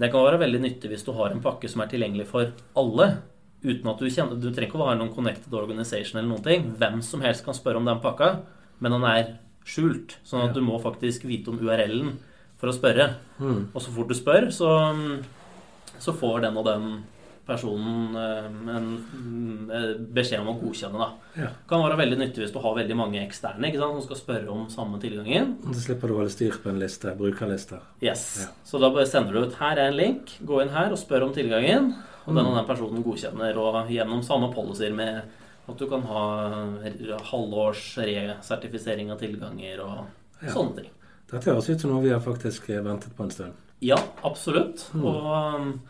Det 0.00 0.10
kan 0.12 0.24
være 0.24 0.40
veldig 0.40 0.60
nyttig 0.64 0.90
hvis 0.92 1.04
du 1.06 1.12
har 1.16 1.32
en 1.32 1.42
pakke 1.44 1.68
som 1.68 1.82
er 1.84 1.90
tilgjengelig 1.92 2.28
for 2.30 2.52
alle. 2.76 3.08
Uten 3.64 3.90
at 3.90 3.98
Du 4.00 4.06
kjenner, 4.06 4.36
du 4.36 4.50
trenger 4.50 4.68
ikke 4.68 4.78
å 4.78 4.88
ha 4.88 4.94
noen 4.96 5.14
connected 5.14 5.52
organization 5.56 6.20
eller 6.20 6.30
noen 6.30 6.44
ting. 6.44 6.70
Hvem 6.78 7.02
som 7.04 7.24
helst 7.24 7.44
kan 7.44 7.56
spørre 7.56 7.80
om 7.80 7.88
den 7.88 8.00
pakka, 8.04 8.30
men 8.80 8.96
den 8.96 9.06
er 9.08 9.34
skjult. 9.66 10.18
Sånn 10.24 10.46
at 10.46 10.54
du 10.54 10.62
må 10.64 10.78
faktisk 10.80 11.26
vite 11.28 11.50
om 11.50 11.60
URL-en 11.60 12.14
for 12.60 12.70
å 12.70 12.76
spørre. 12.76 13.10
Mm. 13.40 13.72
Og 13.72 13.80
så 13.82 13.92
fort 13.92 14.12
du 14.12 14.16
spør, 14.16 14.48
så, 14.54 14.70
så 15.98 16.14
får 16.16 16.46
den 16.46 16.60
og 16.60 16.68
den 16.68 16.88
personen 17.46 18.16
eh, 18.18 18.48
en 18.76 18.88
mm, 18.98 19.70
eh, 19.70 19.92
beskjed 20.16 20.42
om 20.42 20.50
å 20.52 20.56
godkjenne. 20.60 20.98
da. 20.98 21.08
Ja. 21.44 21.50
Kan 21.70 21.84
være 21.84 22.00
veldig 22.02 22.18
nyttig 22.20 22.42
hvis 22.44 22.54
du 22.54 22.58
har 22.64 22.76
veldig 22.78 22.98
mange 22.98 23.22
eksterne 23.22 23.70
ikke 23.70 23.80
sant, 23.82 23.96
som 24.00 24.06
skal 24.08 24.20
spørre 24.22 24.52
om 24.54 24.66
samme 24.72 25.00
tilgangen. 25.02 25.54
Så 25.70 25.86
slipper 25.86 26.10
du 26.10 26.16
å 26.16 26.20
holde 26.22 26.34
styr 26.34 26.58
på 26.62 26.72
en 26.72 26.82
liste, 26.82 27.14
brukerliste. 27.18 27.80
Yes. 28.04 28.26
Ja. 28.42 28.50
Så 28.66 28.82
da 28.82 28.90
sender 29.08 29.36
du 29.36 29.46
ut 29.46 29.58
her 29.60 29.78
er 29.78 29.90
en 29.92 29.98
link, 29.98 30.36
gå 30.46 30.60
inn 30.64 30.74
her 30.74 30.94
og 30.94 31.00
spør 31.00 31.28
om 31.28 31.34
tilgangen. 31.36 31.94
Og 32.26 32.34
den 32.34 32.42
og 32.48 32.56
den 32.58 32.66
personen 32.66 33.04
godkjenner, 33.06 33.54
og 33.62 33.90
gjennom 33.94 34.22
samme 34.26 34.48
policyer 34.50 34.90
med 34.98 35.20
at 35.66 35.78
du 35.78 35.84
kan 35.90 36.02
ha 36.08 36.22
halvårs 37.30 37.84
resertifisering 38.02 39.12
av 39.14 39.20
tilganger 39.22 39.82
og 39.84 40.06
Ja. 40.42 40.50
sånne 40.52 40.74
ting. 40.76 40.90
Dette 41.30 41.50
høres 41.50 41.68
ut 41.70 41.80
som 41.80 41.90
noe 41.90 42.02
vi 42.02 42.10
har 42.10 42.20
faktisk 42.20 42.68
eh, 42.70 42.82
ventet 42.82 43.14
på 43.16 43.24
en 43.24 43.30
stund. 43.30 43.52
Ja, 43.80 43.96
absolutt. 44.22 44.90
Og 44.94 45.24
um, 45.26 45.80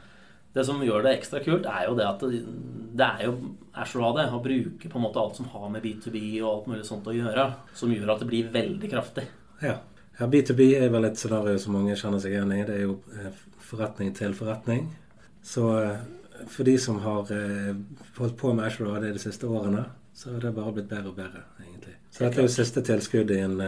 det 0.57 0.64
som 0.64 0.81
gjør 0.83 1.05
det 1.05 1.19
ekstra 1.19 1.42
kult, 1.45 1.69
er 1.69 1.88
jo 1.88 1.97
det 1.99 2.07
at 2.09 2.23
det, 2.25 2.40
det 2.97 3.07
er 3.07 3.25
jo 3.29 3.37
Ashore 3.77 4.14
det, 4.16 4.31
å 4.33 4.40
bruke 4.40 4.88
på 4.88 4.97
en 4.97 5.05
måte 5.05 5.21
alt 5.21 5.37
som 5.37 5.49
har 5.53 5.69
med 5.69 5.85
B2B 5.85 6.21
og 6.40 6.49
alt 6.49 6.71
mulig 6.71 6.87
sånt 6.88 7.09
å 7.11 7.12
gjøre, 7.12 7.45
som 7.77 7.92
gjør 7.92 8.14
at 8.14 8.23
det 8.23 8.29
blir 8.31 8.49
veldig 8.55 8.88
kraftig. 8.88 9.27
Ja. 9.61 9.75
ja, 10.16 10.29
B2B 10.33 10.71
er 10.79 10.88
vel 10.95 11.09
et 11.09 11.21
scenario 11.21 11.61
som 11.61 11.77
mange 11.77 11.97
kjenner 12.01 12.23
seg 12.23 12.33
igjen 12.33 12.55
i. 12.57 12.62
Det 12.64 12.79
er 12.79 12.87
jo 12.87 12.97
eh, 13.12 13.42
forretning 13.61 14.14
til 14.16 14.33
forretning. 14.38 14.88
Så 15.45 15.69
eh, 15.83 16.01
for 16.49 16.69
de 16.69 16.79
som 16.81 17.03
har 17.05 17.29
eh, 17.37 17.77
holdt 18.16 18.40
på 18.40 18.55
med 18.57 18.71
Ashore 18.71 18.97
AD 18.97 19.11
de 19.11 19.21
siste 19.21 19.49
årene, 19.49 19.85
så 20.16 20.33
har 20.33 20.40
det 20.40 20.57
bare 20.57 20.73
blitt 20.79 20.88
bedre 20.88 21.12
og 21.12 21.21
bedre, 21.21 21.45
egentlig. 21.61 21.99
Så 22.09 22.25
dette 22.25 22.40
er 22.40 22.49
jo 22.49 22.57
siste 22.57 22.81
tilskudd 22.81 23.37
i 23.37 23.42
en 23.45 23.59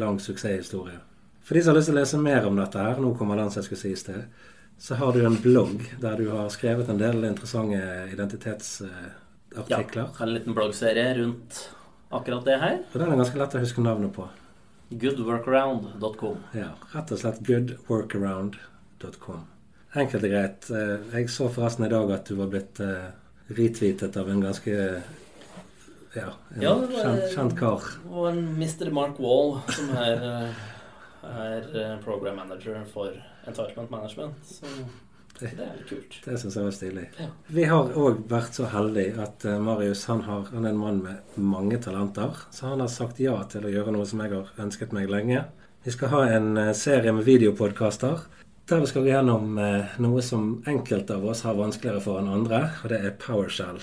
lang 0.00 0.16
suksesshistorie. 0.24 0.96
For 1.44 1.56
de 1.56 1.60
som 1.60 1.74
har 1.74 1.82
lyst 1.82 1.90
til 1.90 1.98
å 1.98 2.00
lese 2.00 2.20
mer 2.20 2.48
om 2.48 2.56
dette 2.56 2.80
her, 2.80 2.96
nå 3.04 3.12
kommer 3.16 3.36
den 3.36 3.52
som 3.52 3.60
jeg 3.60 3.68
skulle 3.68 3.82
si 3.82 3.92
i 3.92 4.00
sted, 4.00 4.46
så 4.78 4.94
har 4.94 5.12
du 5.12 5.24
en 5.26 5.36
blogg 5.42 5.82
der 6.00 6.16
du 6.20 6.28
har 6.30 6.48
skrevet 6.54 6.88
en 6.88 6.98
del 7.00 7.24
interessante 7.26 7.80
identitetsartikler. 8.12 10.04
Ja, 10.06 10.22
en 10.24 10.32
liten 10.34 10.54
bloggserie 10.54 11.14
rundt 11.18 11.70
akkurat 12.10 12.44
det 12.46 12.58
her. 12.62 12.78
Og 12.92 12.98
den 13.02 13.10
er 13.12 13.16
ganske 13.20 13.38
lett 13.40 13.54
å 13.58 13.62
huske 13.64 13.82
navnet 13.84 14.12
på. 14.16 14.28
Goodworkaround.com. 14.90 16.36
Ja, 16.56 16.70
rett 16.94 17.10
og 17.12 17.18
slett 17.20 17.40
goodworkaround.com. 17.44 19.42
Enkelt 19.98 20.24
og 20.24 20.30
greit. 20.32 20.68
Eh, 20.70 20.98
Jeg 21.18 21.28
så 21.32 21.48
forresten 21.52 21.84
i 21.86 21.92
dag 21.92 22.10
at 22.12 22.28
du 22.28 22.34
var 22.38 22.48
blitt 22.52 22.80
eh, 22.84 23.08
retweetet 23.56 24.16
av 24.20 24.28
en 24.30 24.40
ganske 24.44 24.74
ja, 26.16 26.30
en 26.54 26.62
Ja, 26.62 26.74
det 26.80 26.88
var- 26.94 27.04
kjent, 27.04 27.34
kjent 27.34 27.56
kar. 27.58 27.82
Og 28.10 28.28
en 28.30 28.42
Mr. 28.56 28.90
Mark 28.92 29.18
Wall, 29.20 29.58
som 29.68 29.90
er, 29.96 30.12
eh, 30.24 30.50
er 31.28 31.68
eh, 31.76 31.98
program 32.04 32.36
manager 32.36 32.84
for 32.92 33.12
Entitlement 33.46 33.90
Management. 33.90 34.34
Så 34.44 34.66
det 35.40 35.52
er 35.62 35.76
litt 35.76 35.90
kult. 35.90 36.16
Det 36.24 36.38
syns 36.40 36.56
jeg 36.58 36.66
var 36.66 36.74
stilig. 36.74 37.04
Ja. 37.18 37.28
Vi 37.54 37.66
har 37.70 37.92
òg 37.98 38.24
vært 38.30 38.58
så 38.58 38.66
heldige 38.72 39.20
at 39.22 39.44
eh, 39.46 39.60
Marius 39.62 40.06
han, 40.10 40.24
har, 40.26 40.48
han 40.52 40.66
er 40.66 40.74
en 40.74 40.80
mann 40.80 41.02
med 41.04 41.38
mange 41.38 41.78
talenter. 41.82 42.42
Så 42.54 42.72
han 42.72 42.82
har 42.82 42.90
sagt 42.92 43.20
ja 43.22 43.36
til 43.50 43.68
å 43.68 43.72
gjøre 43.72 43.94
noe 43.94 44.08
som 44.08 44.24
jeg 44.24 44.34
har 44.34 44.50
ønsket 44.64 44.96
meg 44.96 45.10
lenge. 45.12 45.44
Vi 45.86 45.94
skal 45.94 46.12
ha 46.14 46.24
en 46.38 46.56
eh, 46.58 46.74
serie 46.76 47.14
med 47.14 47.28
videopodkaster 47.28 48.26
der 48.68 48.82
vi 48.82 48.88
skal 48.90 49.06
gå 49.06 49.08
gjennom 49.08 49.54
noe 50.04 50.20
som 50.20 50.48
enkelte 50.68 51.14
av 51.16 51.22
oss 51.30 51.40
har 51.46 51.54
vanskeligere 51.56 52.02
for 52.04 52.20
enn 52.20 52.26
andre, 52.28 52.58
og 52.82 52.90
det 52.92 52.98
er 53.00 53.14
PowerShell. 53.16 53.78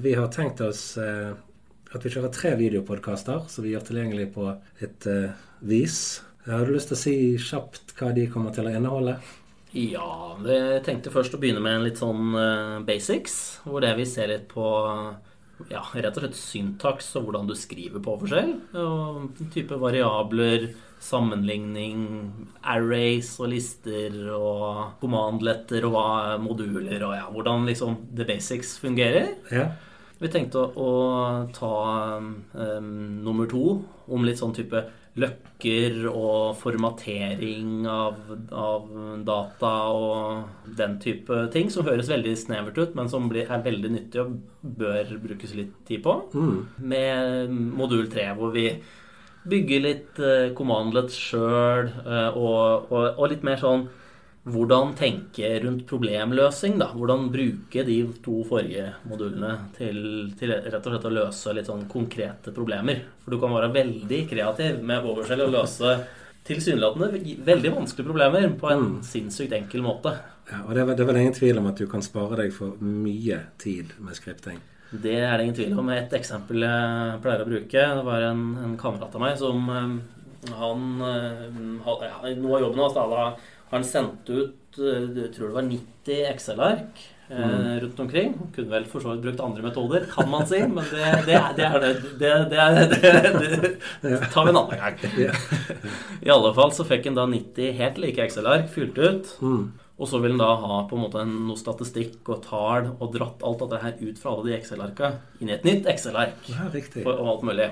Vi 0.00 0.14
har 0.16 0.30
tenkt 0.32 0.62
oss 0.64 0.94
at 0.96 1.98
vi 2.00 2.12
kjører 2.14 2.32
tre 2.32 2.54
videopodkaster 2.56 3.44
som 3.52 3.66
vi 3.66 3.74
gjør 3.74 3.84
tilgjengelig 3.84 4.30
på 4.32 4.46
et 4.80 5.04
vis. 5.60 5.98
Har 6.44 6.66
du 6.66 6.74
lyst 6.74 6.90
til 6.92 6.98
å 6.98 7.00
si 7.00 7.16
kjapt 7.40 7.94
hva 7.98 8.10
de 8.16 8.26
kommer 8.32 8.52
til 8.52 8.68
å 8.68 8.74
inneholde? 8.74 9.16
Ja, 9.74 10.36
vi 10.38 10.56
tenkte 10.86 11.10
først 11.10 11.34
å 11.34 11.38
begynne 11.42 11.62
med 11.64 11.78
en 11.78 11.86
litt 11.86 11.98
sånn 11.98 12.34
eh, 12.38 12.82
basics. 12.86 13.62
Hvor 13.64 13.82
det 13.82 13.94
vi 13.98 14.04
ser 14.06 14.28
litt 14.30 14.44
på 14.52 14.66
ja, 15.70 15.80
rett 15.94 16.16
og 16.18 16.24
slett 16.24 16.36
syntaks 16.38 17.08
og 17.18 17.28
hvordan 17.28 17.48
du 17.48 17.54
skriver 17.58 18.02
på 18.04 18.16
forskjell. 18.20 18.52
Og 18.78 19.40
type 19.54 19.78
variabler, 19.80 20.68
sammenligning, 21.02 22.04
arrays 22.60 23.34
og 23.40 23.50
lister 23.54 24.14
og 24.36 25.00
commandletter 25.00 25.86
og 25.88 25.96
hva 25.96 26.06
moduler 26.42 27.02
og 27.06 27.16
ja, 27.16 27.26
hvordan 27.32 27.66
liksom 27.70 27.98
the 28.12 28.26
basics 28.28 28.76
fungerer. 28.82 29.34
Ja. 29.54 29.70
Vi 30.20 30.30
tenkte 30.30 30.62
å, 30.62 30.68
å 30.78 30.90
ta 31.56 31.72
um, 32.20 32.92
nummer 33.24 33.50
to 33.50 33.80
om 34.06 34.22
litt 34.24 34.38
sånn 34.40 34.54
type 34.56 34.84
løkker 35.20 36.08
og 36.10 36.56
formatering 36.58 37.84
av, 37.86 38.16
av, 38.50 38.88
data 39.26 39.70
og 39.94 40.72
den 40.78 40.96
type 41.02 41.38
ting, 41.54 41.70
som 41.70 41.86
høres 41.86 42.10
veldig 42.10 42.34
snevert 42.38 42.80
ut, 42.80 42.96
men 42.98 43.10
som 43.10 43.28
blir, 43.30 43.46
er 43.46 43.62
veldig 43.62 43.92
nyttig 43.94 44.24
og 44.24 44.34
bør 44.60 45.14
brukes 45.22 45.54
litt 45.54 45.76
tid 45.86 46.02
på. 46.06 46.16
Mm. 46.34 46.58
Med 46.94 47.54
modul 47.78 48.08
3, 48.10 48.32
hvor 48.40 48.54
vi 48.56 48.68
bygger 49.44 49.84
litt 49.84 50.22
uh, 50.24 50.50
commandlets 50.56 51.18
sjøl, 51.20 51.92
uh, 52.06 52.30
og, 52.34 52.90
og, 52.90 53.06
og 53.14 53.30
litt 53.30 53.46
mer 53.46 53.60
sånn 53.60 53.86
hvordan 54.44 54.92
tenke 54.96 55.48
rundt 55.64 55.86
problemløsing. 55.88 56.76
da, 56.78 56.90
Hvordan 56.92 57.30
bruke 57.32 57.84
de 57.86 57.96
to 58.24 58.42
forrige 58.48 58.90
modulene 59.08 59.54
til, 59.76 60.32
til, 60.38 60.52
rett 60.52 60.84
og 60.84 60.92
slett 60.92 61.08
å 61.08 61.14
løse 61.14 61.54
litt 61.56 61.70
sånn 61.70 61.86
konkrete 61.88 62.52
problemer. 62.52 63.00
For 63.24 63.34
du 63.34 63.40
kan 63.40 63.54
være 63.56 63.72
veldig 63.72 64.20
kreativ 64.28 64.84
med 64.84 65.08
overskjell 65.08 65.46
og 65.46 65.56
løse 65.56 65.96
tilsynelatende 66.44 67.38
veldig 67.46 67.72
vanskelige 67.72 68.10
problemer 68.10 68.50
på 68.60 68.68
en 68.68 68.84
mm. 68.84 69.02
sinnssykt 69.08 69.56
enkel 69.56 69.84
måte. 69.84 70.12
Ja, 70.50 70.60
og 70.66 70.74
det 70.76 70.82
er, 70.82 70.92
det 70.92 71.04
er 71.06 71.08
vel 71.08 71.22
ingen 71.22 71.36
tvil 71.36 71.60
om 71.62 71.70
at 71.70 71.80
du 71.80 71.86
kan 71.88 72.04
spare 72.04 72.42
deg 72.42 72.52
for 72.52 72.76
mye 72.84 73.40
tid 73.60 73.96
med 74.04 74.18
skripting. 74.18 74.60
Det 74.92 75.16
er 75.16 75.32
det 75.38 75.46
ingen 75.46 75.56
tvil 75.56 75.78
om. 75.80 75.88
Et 75.90 76.12
eksempel 76.14 76.66
jeg 76.66 77.22
pleier 77.24 77.42
å 77.42 77.48
bruke, 77.48 77.86
det 77.96 78.04
var 78.06 78.26
en, 78.28 78.44
en 78.60 78.76
kamerat 78.78 79.16
av 79.16 79.24
meg 79.24 79.40
som 79.40 79.72
eh, 79.72 79.94
han 80.52 80.84
eh, 81.00 81.46
ja, 82.04 82.34
Noe 82.36 82.58
av 82.58 82.66
jobben 82.66 82.84
hans 82.84 83.00
han 83.74 83.86
sendte 83.86 84.38
ut 84.38 84.78
eh, 84.78 85.10
jeg 85.18 85.32
tror 85.34 85.50
det 85.50 85.56
var 85.56 85.68
90 85.68 86.22
Excel-ark 86.30 87.04
eh, 87.28 87.38
mm. 87.38 87.68
rundt 87.84 88.02
omkring. 88.04 88.34
Han 88.38 88.50
kunne 88.54 88.74
vel 88.74 88.88
for 88.90 89.04
så 89.04 89.14
vidt 89.14 89.24
brukt 89.26 89.44
andre 89.44 89.64
metoder, 89.66 90.08
kan 90.10 90.30
man 90.30 90.46
si, 90.50 90.60
men 90.62 90.84
det, 90.90 91.12
det, 91.28 91.40
det 91.58 91.68
er 91.68 91.78
det. 91.84 91.92
Det, 92.20 93.72
det, 94.04 94.18
tar 94.30 94.46
vi 94.46 94.54
en 94.54 94.60
annen 94.62 94.82
gang. 94.82 95.00
I 96.24 96.34
alle 96.34 96.52
fall 96.56 96.74
så 96.76 96.86
fikk 96.88 97.10
han 97.10 97.18
da 97.18 97.26
90 97.30 97.80
helt 97.80 98.04
like 98.04 98.28
Excel-ark 98.28 98.70
fylt 98.74 99.00
ut. 99.00 99.34
Mm. 99.42 99.72
Og 99.94 100.10
så 100.10 100.18
vil 100.18 100.34
han 100.34 100.42
da 100.42 100.54
ha 100.58 100.80
på 100.90 100.96
en 100.96 101.04
måte 101.04 101.22
noe 101.28 101.58
statistikk 101.58 102.26
og 102.26 102.42
tall 102.46 102.88
og 102.96 103.12
dratt 103.14 103.44
alt 103.46 103.60
dette 103.62 103.82
her 103.82 104.00
ut 104.00 104.18
fra 104.18 104.32
alle 104.32 104.48
de 104.48 104.56
Excel-arka 104.56 105.12
inn 105.38 105.52
i 105.52 105.54
et 105.54 105.66
nytt 105.66 105.86
Excel-ark. 105.90 106.48
Ja, 106.50 106.66
og 107.04 107.28
alt 107.30 107.46
mulig. 107.46 107.68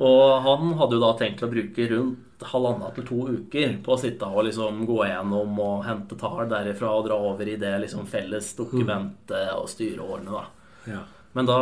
Og 0.00 0.44
han 0.44 0.74
hadde 0.80 0.96
jo 0.96 1.02
da 1.02 1.14
tenkt 1.20 1.44
å 1.44 1.50
bruke 1.52 1.88
rundt 1.90 2.31
halvannen 2.50 2.94
til 2.96 3.06
to 3.08 3.20
uker 3.30 3.78
på 3.84 3.94
å 3.94 4.00
sitte 4.00 4.28
og 4.28 4.46
liksom 4.48 4.84
gå 4.88 4.98
gjennom 5.06 5.58
og 5.62 5.84
hente 5.86 6.18
tall 6.20 6.46
derifra 6.50 6.92
og 6.96 7.06
dra 7.08 7.18
over 7.30 7.48
i 7.48 7.58
det 7.60 7.72
liksom 7.84 8.08
felles 8.10 8.52
dokumentet 8.58 9.52
og 9.56 9.68
styreårene, 9.70 10.30
da. 10.32 10.44
Ja. 10.92 11.02
Men 11.32 11.48
da 11.48 11.60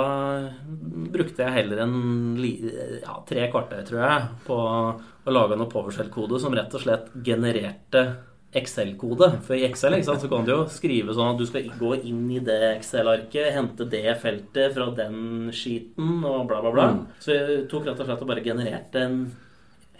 brukte 1.14 1.44
jeg 1.44 1.54
heller 1.54 1.84
en 1.84 1.94
ja, 2.40 3.20
tre 3.28 3.44
kvarter, 3.52 3.84
tror 3.86 4.00
jeg, 4.02 4.24
på 4.48 4.56
å 4.58 5.34
lage 5.36 5.58
noe 5.58 5.70
PowerShell-kode 5.70 6.40
som 6.42 6.56
rett 6.58 6.74
og 6.74 6.82
slett 6.82 7.12
genererte 7.26 8.02
Excel-kode. 8.50 9.28
For 9.46 9.54
i 9.54 9.62
Excel 9.68 9.94
sant, 10.02 10.24
så 10.24 10.30
kan 10.30 10.42
du 10.46 10.50
jo 10.50 10.64
skrive 10.72 11.14
sånn 11.14 11.36
at 11.36 11.38
du 11.38 11.46
skal 11.46 11.68
gå 11.78 11.92
inn 12.00 12.24
i 12.34 12.40
det 12.42 12.58
Excel-arket, 12.72 13.52
hente 13.54 13.86
det 13.92 14.16
feltet 14.22 14.74
fra 14.74 14.88
den 14.96 15.52
sheeten 15.54 16.24
og 16.24 16.48
bla, 16.50 16.58
bla, 16.64 16.74
bla. 16.74 16.88
Mm. 16.96 17.04
Så 17.22 17.36
jeg 17.36 17.60
tok 17.70 17.86
rett 17.86 18.02
og 18.02 18.10
slett 18.10 18.26
og 18.26 18.32
bare 18.32 18.44
genererte 18.44 19.06
en 19.06 19.22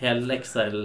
hel 0.01 0.31
Excel 0.37 0.83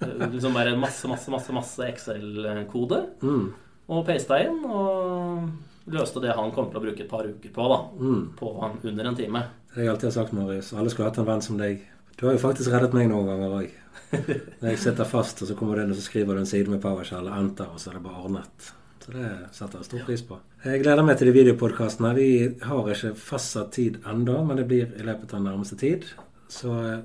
Liksom 0.00 0.54
bare 0.54 0.72
masse, 0.76 1.06
masse, 1.08 1.30
masse, 1.30 1.52
masse 1.54 1.86
Excel-kode. 1.86 2.98
Mm. 3.22 3.44
Og 3.86 4.06
pasta 4.06 4.40
inn 4.42 4.64
og 4.66 5.92
løste 5.94 6.22
det 6.24 6.34
han 6.34 6.50
kom 6.54 6.70
til 6.72 6.80
å 6.80 6.82
bruke 6.82 7.04
et 7.04 7.10
par 7.10 7.26
uker 7.26 7.52
på. 7.54 7.66
da 7.70 7.78
mm. 7.94 8.22
På 8.38 8.50
under 8.82 9.10
en 9.12 9.18
time. 9.18 9.44
Det 9.68 9.78
har 9.78 9.84
jeg 9.84 9.92
alltid 9.94 10.16
sagt, 10.16 10.34
Marius. 10.34 10.72
Alle 10.74 10.90
skulle 10.90 11.10
hatt 11.10 11.20
en 11.22 11.28
venn 11.28 11.44
som 11.44 11.60
deg. 11.60 11.84
Du 12.16 12.26
har 12.26 12.34
jo 12.34 12.42
faktisk 12.42 12.72
reddet 12.72 12.96
meg 12.96 13.10
noen 13.12 13.28
ganger 13.30 13.58
òg. 13.60 13.70
Når 14.60 14.70
jeg 14.72 14.82
sitter 14.82 15.08
fast, 15.08 15.42
og 15.42 15.50
så 15.50 15.56
kommer 15.58 15.76
du 15.76 15.84
inn 15.84 15.94
og 15.94 15.98
så 15.98 16.06
skriver 16.06 16.34
du 16.34 16.42
en 16.42 16.50
side 16.50 16.72
med 16.72 16.82
PowerShell 16.82 17.30
enter, 17.30 17.70
og 17.70 17.82
så 17.82 17.92
er 17.92 17.98
det 17.98 18.04
bare 18.06 18.22
ordnet. 18.24 18.70
Så 19.04 19.14
det 19.14 19.32
setter 19.54 19.82
jeg 19.82 19.88
stor 19.90 20.06
pris 20.08 20.22
på. 20.26 20.38
Jeg 20.66 20.82
gleder 20.82 21.06
meg 21.06 21.18
til 21.18 21.30
de 21.30 21.34
videopodkastene. 21.36 22.14
Vi 22.16 22.30
har 22.66 22.88
ikke 22.90 23.12
fastsatt 23.20 23.74
tid 23.76 24.00
ennå, 24.08 24.40
men 24.48 24.58
det 24.58 24.66
blir 24.70 24.88
i 24.96 25.06
løpet 25.06 25.30
av 25.30 25.38
den 25.38 25.50
nærmeste 25.50 25.78
tid. 25.78 26.08
Så 26.50 26.72
eh, 26.80 27.04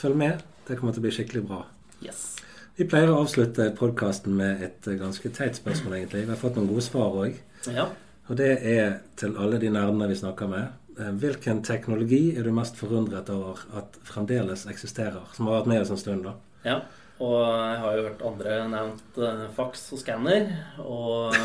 følg 0.00 0.18
med. 0.18 0.42
Det 0.68 0.76
kommer 0.78 0.94
til 0.94 1.02
å 1.02 1.06
bli 1.06 1.14
skikkelig 1.14 1.42
bra. 1.48 1.64
Yes. 2.04 2.40
Vi 2.80 2.86
pleier 2.88 3.10
å 3.12 3.18
avslutte 3.20 3.66
podkasten 3.76 4.36
med 4.38 4.62
et 4.64 4.86
eh, 4.88 4.98
ganske 5.00 5.32
teit 5.36 5.58
spørsmål, 5.58 5.98
egentlig. 5.98 6.22
Vi 6.24 6.32
har 6.32 6.38
fått 6.40 6.56
noen 6.56 6.70
gode 6.70 6.84
svar 6.86 7.16
òg. 7.24 7.34
Ja. 7.68 7.90
Og 8.30 8.38
det 8.38 8.54
er 8.70 9.00
til 9.20 9.34
alle 9.36 9.58
de 9.60 9.72
nerdene 9.74 10.08
vi 10.08 10.16
snakker 10.16 10.48
med. 10.48 10.70
Eh, 10.96 11.10
hvilken 11.20 11.60
teknologi 11.66 12.22
er 12.38 12.46
du 12.46 12.54
mest 12.56 12.78
forundret 12.80 13.28
over 13.34 13.60
at 13.76 13.98
fremdeles 14.08 14.64
eksisterer? 14.70 15.26
Som 15.36 15.50
har 15.50 15.58
vært 15.58 15.70
med 15.74 15.82
oss 15.82 15.92
en 15.92 16.00
stund, 16.00 16.24
da. 16.24 16.36
Ja, 16.64 16.78
og 17.20 17.36
jeg 17.42 17.82
har 17.82 17.98
jo 17.98 18.06
hørt 18.06 18.24
andre 18.30 18.56
nevnt 18.72 19.20
uh, 19.20 19.44
fax 19.56 19.82
og 19.92 20.00
skanner. 20.00 20.48
Og 20.80 21.36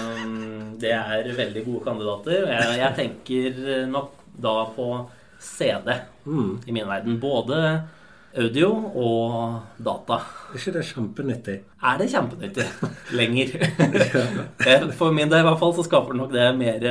det 0.79 0.93
er 0.95 1.27
veldig 1.35 1.65
gode 1.65 1.83
kandidater. 1.89 2.47
Jeg, 2.53 2.77
jeg 2.79 2.97
tenker 3.01 3.59
nok 3.91 4.15
da 4.39 4.55
på 4.75 4.87
CD 5.43 5.91
mm. 6.23 6.51
i 6.63 6.75
min 6.75 6.87
verden. 6.87 7.19
Både 7.19 7.59
audio 8.41 8.69
og 8.99 9.85
data. 9.85 10.19
Er 10.51 10.59
ikke 10.59 10.73
det 10.75 10.83
kjempenyttig? 10.89 11.55
Er 11.83 12.01
det 12.01 12.09
kjempenyttig 12.11 12.65
lenger? 13.19 13.55
For 14.97 15.15
min 15.15 15.31
del 15.31 15.43
i 15.43 15.47
hvert 15.47 15.61
fall 15.61 15.75
så 15.77 15.85
skaper 15.87 16.13
det 16.13 16.21
nok 16.21 16.35
det 16.35 16.49
mer 16.59 16.85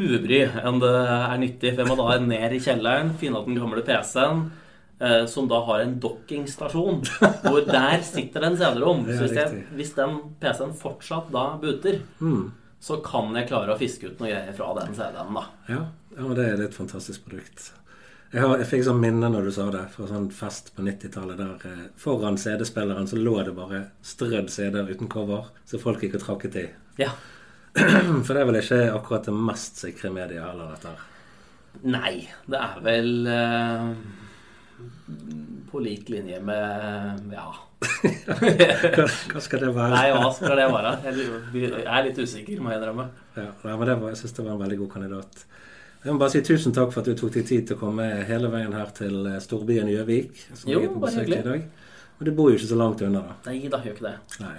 huebry 0.00 0.40
enn 0.46 0.80
det 0.82 0.94
er 0.94 1.36
nyttig. 1.40 1.74
For 1.74 1.82
jeg 1.82 1.90
må 1.90 1.98
da 1.98 2.18
ned 2.24 2.56
i 2.56 2.62
kjelleren, 2.62 3.14
finne 3.20 3.42
den 3.46 3.58
gamle 3.58 3.84
PC-en 3.86 4.44
eh, 5.00 5.24
som 5.30 5.48
da 5.50 5.60
har 5.66 5.84
en 5.84 5.98
dockingstasjon. 6.02 7.02
Hvor 7.44 7.60
der 7.68 8.06
sitter 8.06 8.44
det 8.44 8.52
en 8.52 8.60
CD-rom. 8.60 9.04
Så 9.08 9.20
hvis, 9.24 9.36
jeg, 9.38 9.66
hvis 9.78 9.94
den 9.98 10.16
PC-en 10.42 10.76
fortsatt 10.78 11.32
da 11.34 11.46
buter, 11.62 12.00
mm. 12.20 12.46
så 12.82 13.00
kan 13.04 13.34
jeg 13.36 13.50
klare 13.50 13.74
å 13.74 13.80
fiske 13.80 14.12
ut 14.12 14.22
noe 14.22 14.32
greier 14.32 14.56
fra 14.56 14.72
den 14.80 14.96
CD-en, 14.96 15.36
da. 15.36 15.46
Ja, 15.70 15.84
ja, 16.16 16.24
men 16.24 16.34
det 16.38 16.48
er 16.48 16.64
et 16.64 16.76
fantastisk 16.76 17.28
produkt. 17.28 17.70
Jeg, 18.30 18.44
har, 18.44 18.60
jeg 18.62 18.68
fikk 18.70 18.84
sånn 18.86 19.00
minne 19.02 19.26
når 19.32 19.48
du 19.48 19.52
sa 19.54 19.64
det, 19.74 19.82
fra 19.90 20.06
sånn 20.06 20.28
fest 20.30 20.70
på 20.76 20.84
90-tallet 20.86 21.38
der 21.40 21.64
eh, 21.66 21.86
foran 21.98 22.36
CD-spilleren 22.38 23.08
så 23.10 23.18
lå 23.18 23.32
det 23.42 23.56
bare 23.56 23.80
strødd 24.06 24.52
CD-er 24.54 24.92
uten 24.92 25.10
cover, 25.10 25.48
så 25.66 25.80
folk 25.82 26.04
gikk 26.04 26.14
og 26.20 26.22
trakket 26.28 26.58
i. 26.60 26.66
Ja. 27.02 27.10
For 28.24 28.30
det 28.30 28.44
er 28.44 28.46
vel 28.52 28.60
ikke 28.60 28.78
akkurat 28.94 29.26
det 29.26 29.34
mest 29.34 29.82
sikre 29.82 30.12
mediet 30.14 30.44
heller, 30.44 30.76
dette 30.76 30.92
her? 30.92 31.08
Nei, 31.90 32.14
det 32.50 32.60
er 32.60 32.78
vel 32.86 33.10
eh, 33.34 33.90
på 35.72 35.82
lik 35.82 36.12
linje 36.14 36.38
med 36.46 37.34
ja. 37.34 37.48
hva, 38.30 39.42
skal 39.42 39.64
det 39.64 39.72
være? 39.74 39.90
Nei, 39.96 40.06
hva 40.14 40.30
skal 40.36 40.54
det 40.54 40.68
være? 40.70 40.94
Jeg 41.10 41.82
er 41.82 42.06
litt 42.06 42.22
usikker, 42.22 42.62
må 42.62 42.70
jeg 42.70 42.78
innrømme. 42.78 43.08
Ja, 43.34 43.50
men 43.74 43.86
det 43.88 43.98
var, 44.04 44.12
jeg 44.12 44.22
syns 44.22 44.38
det 44.38 44.46
var 44.46 44.54
en 44.54 44.62
veldig 44.62 44.78
god 44.84 44.94
kandidat. 44.94 45.44
Jeg 46.00 46.14
må 46.14 46.20
bare 46.22 46.32
si 46.32 46.40
tusen 46.40 46.72
takk 46.72 46.94
for 46.94 47.02
at 47.02 47.10
du 47.10 47.18
tok 47.18 47.34
deg 47.34 47.44
tid 47.48 47.66
til 47.68 47.76
å 47.76 47.80
komme 47.82 48.06
hele 48.28 48.48
veien 48.52 48.72
her 48.72 48.88
til 48.96 49.18
eh, 49.28 49.40
storbyen 49.44 49.90
Gjøvik. 49.92 50.32
Jo, 50.64 50.80
bare 50.96 51.26
hyggelig. 51.26 51.66
Og 52.16 52.24
du 52.24 52.32
bor 52.36 52.48
jo 52.48 52.56
ikke 52.56 52.70
så 52.70 52.78
langt 52.80 53.04
unna, 53.04 53.20
da. 53.26 53.36
Nei 53.50 53.68
da, 53.68 53.82
gjør 53.84 53.98
ikke 53.98 54.06
det. 54.06 54.14
Nei. 54.40 54.56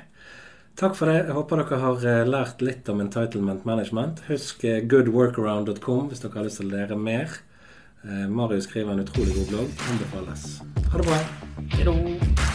Takk 0.78 0.94
for 0.98 1.10
det. 1.10 1.18
Jeg 1.24 1.38
håper 1.38 1.64
dere 1.64 1.82
har 1.82 2.06
eh, 2.14 2.22
lært 2.30 2.62
litt 2.66 2.94
om 2.94 3.02
entitlement 3.02 3.66
management. 3.66 4.22
Husk 4.30 4.68
eh, 4.70 4.84
goodworkaround.com 4.86 6.12
hvis 6.12 6.22
dere 6.22 6.38
har 6.38 6.50
lyst 6.50 6.62
til 6.62 6.70
å 6.70 6.76
lære 6.76 7.00
mer. 7.10 7.42
Marius 8.02 8.66
skriver 8.66 8.96
en 8.96 9.04
utrolig 9.04 9.36
god 9.36 9.52
blogg. 9.52 9.84
Anbefales. 9.94 10.48
Ha 10.90 11.04
det 11.04 11.06
bra. 11.06 11.22
Hello. 11.78 12.51